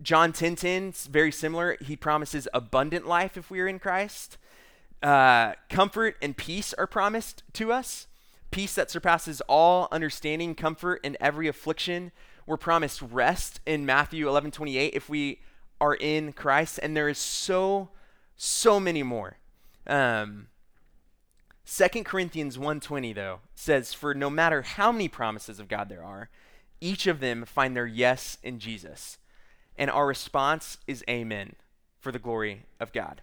John 0.00 0.32
10:10, 0.32 0.56
10, 0.56 0.92
10, 0.92 1.12
very 1.12 1.32
similar. 1.32 1.76
He 1.80 1.96
promises 1.96 2.48
abundant 2.54 3.06
life 3.06 3.36
if 3.36 3.50
we 3.50 3.60
are 3.60 3.68
in 3.68 3.78
Christ 3.78 4.38
uh, 5.02 5.54
comfort 5.68 6.16
and 6.22 6.36
peace 6.36 6.72
are 6.74 6.86
promised 6.86 7.42
to 7.54 7.72
us. 7.72 8.06
peace 8.50 8.74
that 8.74 8.90
surpasses 8.90 9.40
all 9.48 9.88
understanding, 9.90 10.54
comfort 10.54 11.00
in 11.02 11.16
every 11.20 11.48
affliction. 11.48 12.12
We're 12.46 12.58
promised 12.58 13.00
rest 13.00 13.60
in 13.64 13.86
Matthew 13.86 14.28
11 14.28 14.50
28 14.50 14.94
if 14.94 15.08
we 15.08 15.40
are 15.80 15.94
in 15.94 16.32
Christ. 16.32 16.78
And 16.82 16.96
there 16.96 17.08
is 17.08 17.18
so, 17.18 17.88
so 18.36 18.78
many 18.78 19.02
more. 19.02 19.38
Um, 19.86 20.48
2 21.64 22.04
Corinthians 22.04 22.58
1:20 22.58 23.14
though 23.14 23.40
says 23.54 23.94
for 23.94 24.14
no 24.14 24.28
matter 24.28 24.62
how 24.62 24.92
many 24.92 25.08
promises 25.08 25.58
of 25.58 25.68
God 25.68 25.88
there 25.88 26.04
are 26.04 26.28
each 26.80 27.06
of 27.06 27.20
them 27.20 27.44
find 27.44 27.76
their 27.76 27.86
yes 27.86 28.36
in 28.42 28.58
Jesus 28.58 29.18
and 29.76 29.90
our 29.90 30.06
response 30.06 30.78
is 30.86 31.04
amen 31.08 31.54
for 31.98 32.12
the 32.12 32.18
glory 32.18 32.66
of 32.80 32.92
God. 32.92 33.22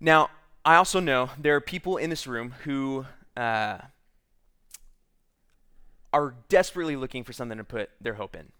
Now, 0.00 0.30
I 0.64 0.76
also 0.76 0.98
know 0.98 1.30
there 1.38 1.54
are 1.56 1.60
people 1.60 1.98
in 1.98 2.08
this 2.08 2.26
room 2.26 2.54
who 2.64 3.04
uh, 3.36 3.78
are 6.12 6.34
desperately 6.48 6.96
looking 6.96 7.22
for 7.22 7.32
something 7.34 7.58
to 7.58 7.64
put 7.64 7.90
their 8.00 8.14
hope 8.14 8.34
in, 8.34 8.50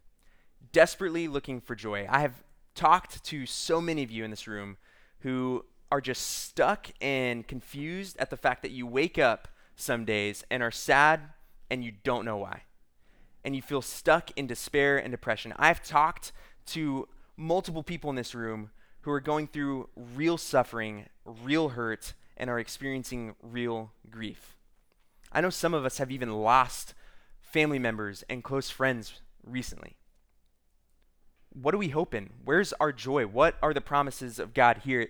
desperately 0.73 1.29
looking 1.29 1.61
for 1.61 1.75
joy. 1.75 2.07
I 2.11 2.21
have 2.21 2.35
talked 2.75 3.25
to 3.25 3.47
so 3.47 3.81
many 3.81 4.03
of 4.03 4.11
you 4.11 4.23
in 4.23 4.31
this 4.31 4.47
room 4.47 4.77
who 5.21 5.65
are 5.91 6.01
just 6.01 6.45
stuck 6.45 6.89
and 7.01 7.47
confused 7.47 8.17
at 8.19 8.31
the 8.31 8.37
fact 8.37 8.63
that 8.63 8.71
you 8.71 8.87
wake 8.87 9.19
up 9.19 9.49
some 9.77 10.05
days 10.05 10.45
and 10.51 10.63
are 10.63 10.71
sad 10.71 11.21
and 11.71 11.83
you 11.83 11.93
don't 12.05 12.25
know 12.25 12.37
why. 12.37 12.63
And 13.45 13.57
you 13.57 13.63
feel 13.63 13.83
stuck 13.83 14.31
in 14.37 14.47
despair 14.47 14.99
and 14.99 15.11
depression. 15.11 15.55
I've 15.57 15.83
talked 15.83 16.33
to 16.67 17.09
multiple 17.37 17.83
people 17.83 18.11
in 18.11 18.17
this 18.17 18.35
room 18.35 18.71
who 19.03 19.11
are 19.11 19.21
going 19.21 19.47
through 19.47 19.89
real 19.97 20.37
suffering, 20.37 21.07
real 21.25 21.71
hurt, 21.71 22.15
and 22.37 22.51
are 22.51 22.59
experiencing 22.59 23.35
real 23.43 23.93
grief. 24.11 24.57
I 25.33 25.41
know 25.41 25.51
some 25.51 25.75
of 25.75 25.85
us 25.85 25.99
have 25.99 26.11
even 26.11 26.33
lost 26.33 26.95
family 27.41 27.79
members 27.79 28.25
and 28.29 28.45
close 28.45 28.71
friends 28.71 29.21
recently. 29.45 29.97
What 31.53 31.73
do 31.73 31.79
we 31.79 31.89
hope 31.89 32.15
in? 32.15 32.31
Where's 32.45 32.73
our 32.75 32.93
joy? 32.93 33.27
What 33.27 33.57
are 33.63 33.75
the 33.75 33.81
promises 33.81 34.39
of 34.39 34.55
God 34.55 34.79
here? 34.85 35.09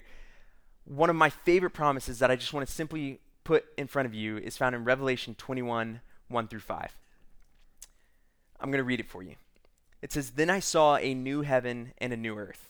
One 0.85 1.11
of 1.11 1.17
my 1.17 1.31
favorite 1.31 1.71
promises 1.71 2.19
that 2.19 2.31
I 2.31 2.37
just 2.37 2.53
want 2.53 2.67
to 2.67 2.73
simply 2.73 3.21
put 3.45 3.67
in 3.77 3.87
front 3.87 4.07
of 4.07 4.15
you 4.15 4.39
is 4.39 4.57
found 4.57 4.75
in 4.75 4.85
Revelation 4.85 5.35
21 5.35 6.01
1 6.29 6.49
through 6.49 6.61
5. 6.61 6.97
I'm 8.61 8.71
going 8.71 8.79
to 8.79 8.85
read 8.85 9.01
it 9.01 9.09
for 9.09 9.23
you. 9.23 9.35
It 10.01 10.13
says, 10.13 10.31
Then 10.31 10.49
I 10.49 10.61
saw 10.61 10.97
a 10.97 11.13
new 11.13 11.43
heaven 11.43 11.93
and 11.99 12.13
a 12.13 12.17
new 12.17 12.37
earth. 12.37 12.70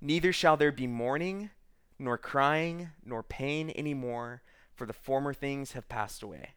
Neither 0.00 0.32
shall 0.32 0.56
there 0.56 0.72
be 0.72 0.86
mourning, 0.86 1.50
nor 1.98 2.18
crying, 2.18 2.90
nor 3.04 3.22
pain 3.22 3.70
any 3.70 3.94
more, 3.94 4.42
for 4.74 4.86
the 4.86 4.92
former 4.92 5.32
things 5.32 5.72
have 5.72 5.88
passed 5.88 6.22
away. 6.22 6.50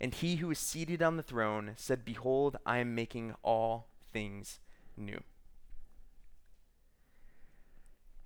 And 0.00 0.14
he 0.14 0.36
who 0.36 0.50
is 0.50 0.58
seated 0.58 1.02
on 1.02 1.16
the 1.16 1.22
throne 1.22 1.72
said, 1.76 2.04
Behold, 2.04 2.56
I 2.64 2.78
am 2.78 2.94
making 2.94 3.34
all 3.42 3.88
things 4.12 4.60
new. 4.96 5.22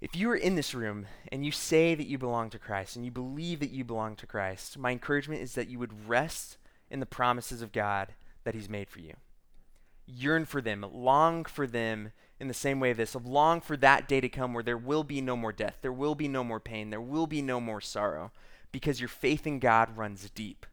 If 0.01 0.17
you 0.17 0.29
are 0.31 0.37
in 0.37 0.57
this 0.57 0.75
room 0.75 1.07
and 1.31 1.47
you 1.47 1.53
say 1.53 1.95
that 1.95 2.09
you 2.09 2.19
belong 2.19 2.51
to 2.51 2.59
Christ 2.59 2.97
and 2.97 3.05
you 3.05 3.13
believe 3.13 3.61
that 3.61 3.71
you 3.71 3.85
belong 3.85 4.17
to 4.17 4.27
Christ, 4.27 4.77
my 4.77 4.91
encouragement 4.91 5.43
is 5.43 5.55
that 5.55 5.69
you 5.69 5.79
would 5.79 6.09
rest 6.09 6.59
in 6.91 6.99
the 6.99 7.07
promises 7.07 7.63
of 7.63 7.71
God 7.71 8.15
that 8.43 8.55
He's 8.55 8.69
made 8.69 8.91
for 8.91 8.99
you. 8.99 9.15
Yearn 10.05 10.45
for 10.45 10.61
them, 10.61 10.85
long 10.93 11.45
for 11.45 11.69
them 11.69 12.11
in 12.43 12.49
the 12.49 12.55
same 12.55 12.81
way 12.81 12.93
this, 12.93 13.15
of 13.15 13.25
long 13.25 13.61
for 13.61 13.77
that 13.77 14.09
day 14.09 14.21
to 14.21 14.29
come 14.29 14.53
where 14.53 14.65
there 14.65 14.77
will 14.77 15.05
be 15.05 15.21
no 15.21 15.37
more 15.37 15.53
death, 15.53 15.79
there 15.81 15.93
will 15.93 16.17
be 16.17 16.27
no 16.27 16.43
more 16.43 16.59
pain, 16.59 16.91
there 16.91 17.01
will 17.01 17.29
be 17.29 17.41
no 17.41 17.61
more 17.61 17.81
sorrow, 17.81 18.33
because 18.73 19.01
your 19.01 19.09
faith 19.09 19.47
in 19.47 19.61
God 19.61 19.97
runs 19.97 20.29
deep. 20.31 20.67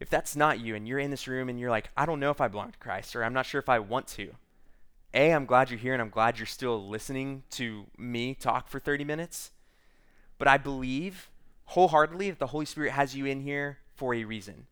If 0.00 0.08
that's 0.08 0.34
not 0.34 0.60
you 0.60 0.74
and 0.74 0.88
you're 0.88 0.98
in 0.98 1.10
this 1.10 1.28
room 1.28 1.50
and 1.50 1.60
you're 1.60 1.70
like, 1.70 1.90
I 1.94 2.06
don't 2.06 2.20
know 2.20 2.30
if 2.30 2.40
I 2.40 2.48
belong 2.48 2.72
to 2.72 2.78
Christ, 2.78 3.14
or 3.14 3.22
I'm 3.22 3.34
not 3.34 3.44
sure 3.44 3.58
if 3.58 3.68
I 3.68 3.78
want 3.78 4.06
to, 4.08 4.32
A, 5.12 5.32
I'm 5.32 5.44
glad 5.44 5.70
you're 5.70 5.78
here 5.78 5.92
and 5.92 6.00
I'm 6.00 6.08
glad 6.08 6.38
you're 6.38 6.46
still 6.46 6.88
listening 6.88 7.42
to 7.50 7.84
me 7.98 8.34
talk 8.34 8.68
for 8.68 8.80
30 8.80 9.04
minutes. 9.04 9.50
But 10.38 10.48
I 10.48 10.56
believe 10.56 11.30
wholeheartedly 11.66 12.30
that 12.30 12.38
the 12.38 12.48
Holy 12.48 12.66
Spirit 12.66 12.92
has 12.92 13.14
you 13.14 13.26
in 13.26 13.42
here 13.42 13.78
for 13.94 14.14
a 14.14 14.24
reason. 14.24 14.68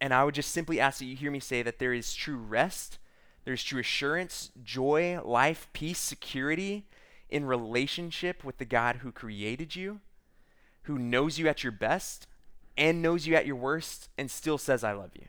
And 0.00 0.12
I 0.12 0.24
would 0.24 0.34
just 0.34 0.50
simply 0.50 0.80
ask 0.80 0.98
that 0.98 1.04
you 1.04 1.14
hear 1.14 1.30
me 1.30 1.40
say 1.40 1.62
that 1.62 1.78
there 1.78 1.92
is 1.92 2.14
true 2.14 2.36
rest, 2.36 2.98
there's 3.44 3.62
true 3.62 3.80
assurance, 3.80 4.50
joy, 4.62 5.20
life, 5.22 5.68
peace, 5.72 5.98
security 5.98 6.86
in 7.28 7.44
relationship 7.44 8.44
with 8.44 8.58
the 8.58 8.64
God 8.64 8.96
who 8.96 9.12
created 9.12 9.76
you, 9.76 10.00
who 10.82 10.98
knows 10.98 11.38
you 11.38 11.48
at 11.48 11.62
your 11.62 11.72
best 11.72 12.26
and 12.76 13.02
knows 13.02 13.26
you 13.26 13.34
at 13.34 13.46
your 13.46 13.56
worst 13.56 14.08
and 14.16 14.30
still 14.30 14.58
says, 14.58 14.82
I 14.82 14.92
love 14.92 15.10
you. 15.14 15.26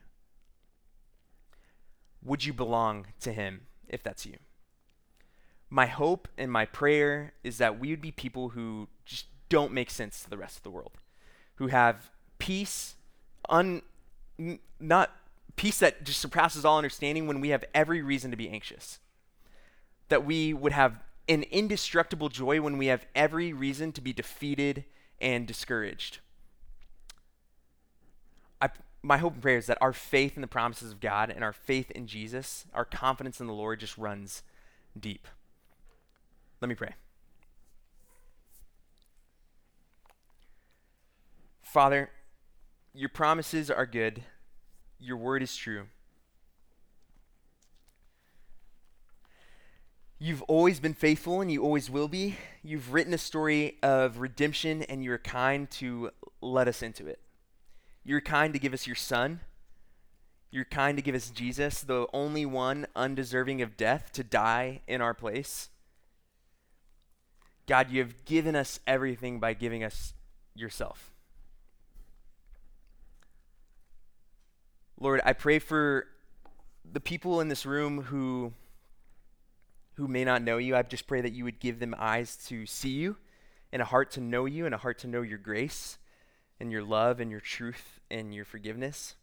Would 2.23 2.45
you 2.45 2.54
belong 2.54 3.08
to 3.21 3.32
him 3.32 3.67
if 3.88 4.01
that's 4.01 4.25
you? 4.25 4.38
My 5.69 5.86
hope 5.88 6.28
and 6.38 6.51
my 6.51 6.65
prayer 6.65 7.34
is 7.43 7.58
that 7.58 7.80
we 7.80 7.89
would 7.89 8.01
be 8.01 8.12
people 8.12 8.49
who 8.49 8.88
just 9.06 9.25
don't 9.49 9.73
make 9.73 9.89
sense 9.89 10.21
to 10.23 10.30
the 10.30 10.38
rest 10.38 10.58
of 10.58 10.63
the 10.63 10.69
world, 10.69 10.93
who 11.56 11.67
have 11.67 12.10
peace, 12.39 12.95
un, 13.49 13.82
not 14.80 15.12
peace 15.55 15.79
that 15.79 16.03
just 16.03 16.19
surpasses 16.19 16.65
all 16.65 16.77
understanding 16.77 17.27
when 17.27 17.41
we 17.41 17.49
have 17.49 17.63
every 17.73 18.01
reason 18.01 18.31
to 18.31 18.37
be 18.37 18.49
anxious. 18.49 18.99
That 20.09 20.25
we 20.25 20.53
would 20.53 20.71
have 20.71 20.99
an 21.27 21.43
indestructible 21.43 22.29
joy 22.29 22.61
when 22.61 22.77
we 22.77 22.87
have 22.87 23.05
every 23.15 23.53
reason 23.53 23.91
to 23.93 24.01
be 24.01 24.13
defeated 24.13 24.85
and 25.19 25.47
discouraged. 25.47 26.19
I, 28.61 28.69
my 29.01 29.17
hope 29.17 29.33
and 29.33 29.41
prayer 29.41 29.57
is 29.57 29.67
that 29.67 29.77
our 29.81 29.93
faith 29.93 30.35
in 30.35 30.41
the 30.41 30.47
promises 30.47 30.91
of 30.91 30.99
God 30.99 31.29
and 31.29 31.43
our 31.43 31.53
faith 31.53 31.91
in 31.91 32.07
Jesus, 32.07 32.65
our 32.73 32.85
confidence 32.85 33.39
in 33.39 33.47
the 33.47 33.53
Lord 33.53 33.79
just 33.79 33.97
runs 33.97 34.43
deep. 34.99 35.27
Let 36.61 36.69
me 36.69 36.75
pray. 36.75 36.93
Father, 41.61 42.09
your 42.93 43.09
promises 43.09 43.69
are 43.69 43.85
good, 43.85 44.23
your 44.99 45.17
word 45.17 45.43
is 45.43 45.55
true. 45.55 45.88
You've 50.17 50.43
always 50.43 50.79
been 50.79 50.93
faithful 50.93 51.41
and 51.41 51.51
you 51.51 51.62
always 51.62 51.89
will 51.89 52.08
be. 52.08 52.38
You've 52.63 52.93
written 52.93 53.13
a 53.13 53.17
story 53.17 53.77
of 53.84 54.19
redemption 54.19 54.84
and 54.84 55.03
you're 55.03 55.17
kind 55.17 55.69
to 55.71 56.12
let 56.41 56.67
us 56.67 56.81
into 56.81 57.08
it. 57.08 57.19
You're 58.03 58.21
kind 58.21 58.53
to 58.53 58.60
give 58.60 58.73
us 58.73 58.88
your 58.88 58.95
son. 58.95 59.41
You're 60.51 60.63
kind 60.63 60.97
to 60.97 61.01
give 61.01 61.15
us 61.15 61.31
Jesus, 61.31 61.81
the 61.81 62.08
only 62.13 62.45
one 62.45 62.88
undeserving 62.95 63.62
of 63.62 63.75
death, 63.75 64.12
to 64.13 64.23
die 64.23 64.81
in 64.88 65.01
our 65.01 65.13
place. 65.13 65.69
God, 67.67 67.91
you 67.91 67.99
have 67.99 68.23
given 68.25 68.55
us 68.55 68.79
everything 68.88 69.39
by 69.39 69.53
giving 69.53 69.84
us 69.84 70.13
yourself. 70.53 71.14
Lord, 74.99 75.21
I 75.25 75.34
pray 75.34 75.60
for 75.60 76.08
the 76.89 77.02
people 77.02 77.41
in 77.41 77.50
this 77.50 77.65
room 77.65 78.04
who 78.04 78.54
who 79.96 80.08
may 80.08 80.25
not 80.25 80.41
know 80.41 80.58
you. 80.58 80.75
I 80.75 80.81
just 80.83 81.08
pray 81.08 81.21
that 81.21 81.31
you 81.31 81.46
would 81.46 81.60
give 81.60 81.79
them 81.79 81.96
eyes 81.98 82.35
to 82.48 82.65
see 82.65 82.89
you 82.89 83.15
and 83.71 83.81
a 83.81 83.85
heart 83.85 84.12
to 84.12 84.21
know 84.21 84.46
you 84.46 84.65
and 84.65 84.75
a 84.75 84.77
heart 84.77 85.00
to 85.00 85.08
know 85.08 85.21
your 85.21 85.37
grace 85.37 85.98
and 86.60 86.69
your 86.71 86.83
love 86.83 87.21
and 87.21 87.31
your 87.31 87.39
truth 87.39 88.00
and 88.12 88.33
your 88.33 88.43
forgiveness. 88.43 89.15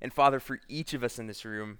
And 0.00 0.12
Father, 0.12 0.40
for 0.40 0.60
each 0.66 0.94
of 0.94 1.04
us 1.04 1.18
in 1.18 1.26
this 1.26 1.44
room, 1.44 1.78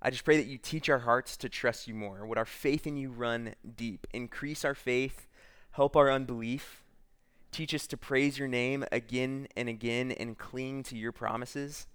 I 0.00 0.10
just 0.10 0.24
pray 0.24 0.36
that 0.36 0.46
you 0.46 0.58
teach 0.58 0.88
our 0.88 1.00
hearts 1.00 1.36
to 1.38 1.48
trust 1.48 1.88
you 1.88 1.94
more. 1.94 2.24
Would 2.24 2.38
our 2.38 2.44
faith 2.44 2.86
in 2.86 2.96
you 2.96 3.10
run 3.10 3.54
deep? 3.76 4.06
Increase 4.14 4.64
our 4.64 4.74
faith, 4.74 5.26
help 5.72 5.96
our 5.96 6.10
unbelief 6.10 6.83
Teach 7.54 7.72
us 7.72 7.86
to 7.86 7.96
praise 7.96 8.36
your 8.36 8.48
name 8.48 8.84
again 8.90 9.46
and 9.54 9.68
again 9.68 10.10
and 10.10 10.36
cling 10.36 10.82
to 10.82 10.96
your 10.96 11.12
promises. 11.12 11.86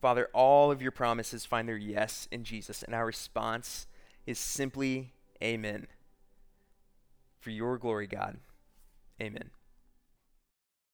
Father, 0.00 0.30
all 0.32 0.70
of 0.70 0.80
your 0.80 0.90
promises 0.90 1.44
find 1.44 1.68
their 1.68 1.76
yes 1.76 2.26
in 2.32 2.42
Jesus, 2.42 2.82
and 2.82 2.94
our 2.94 3.04
response 3.04 3.86
is 4.26 4.38
simply 4.38 5.12
Amen. 5.44 5.88
for 7.38 7.50
your 7.50 7.76
glory, 7.76 8.06
God. 8.06 8.38
Amen. 9.20 9.50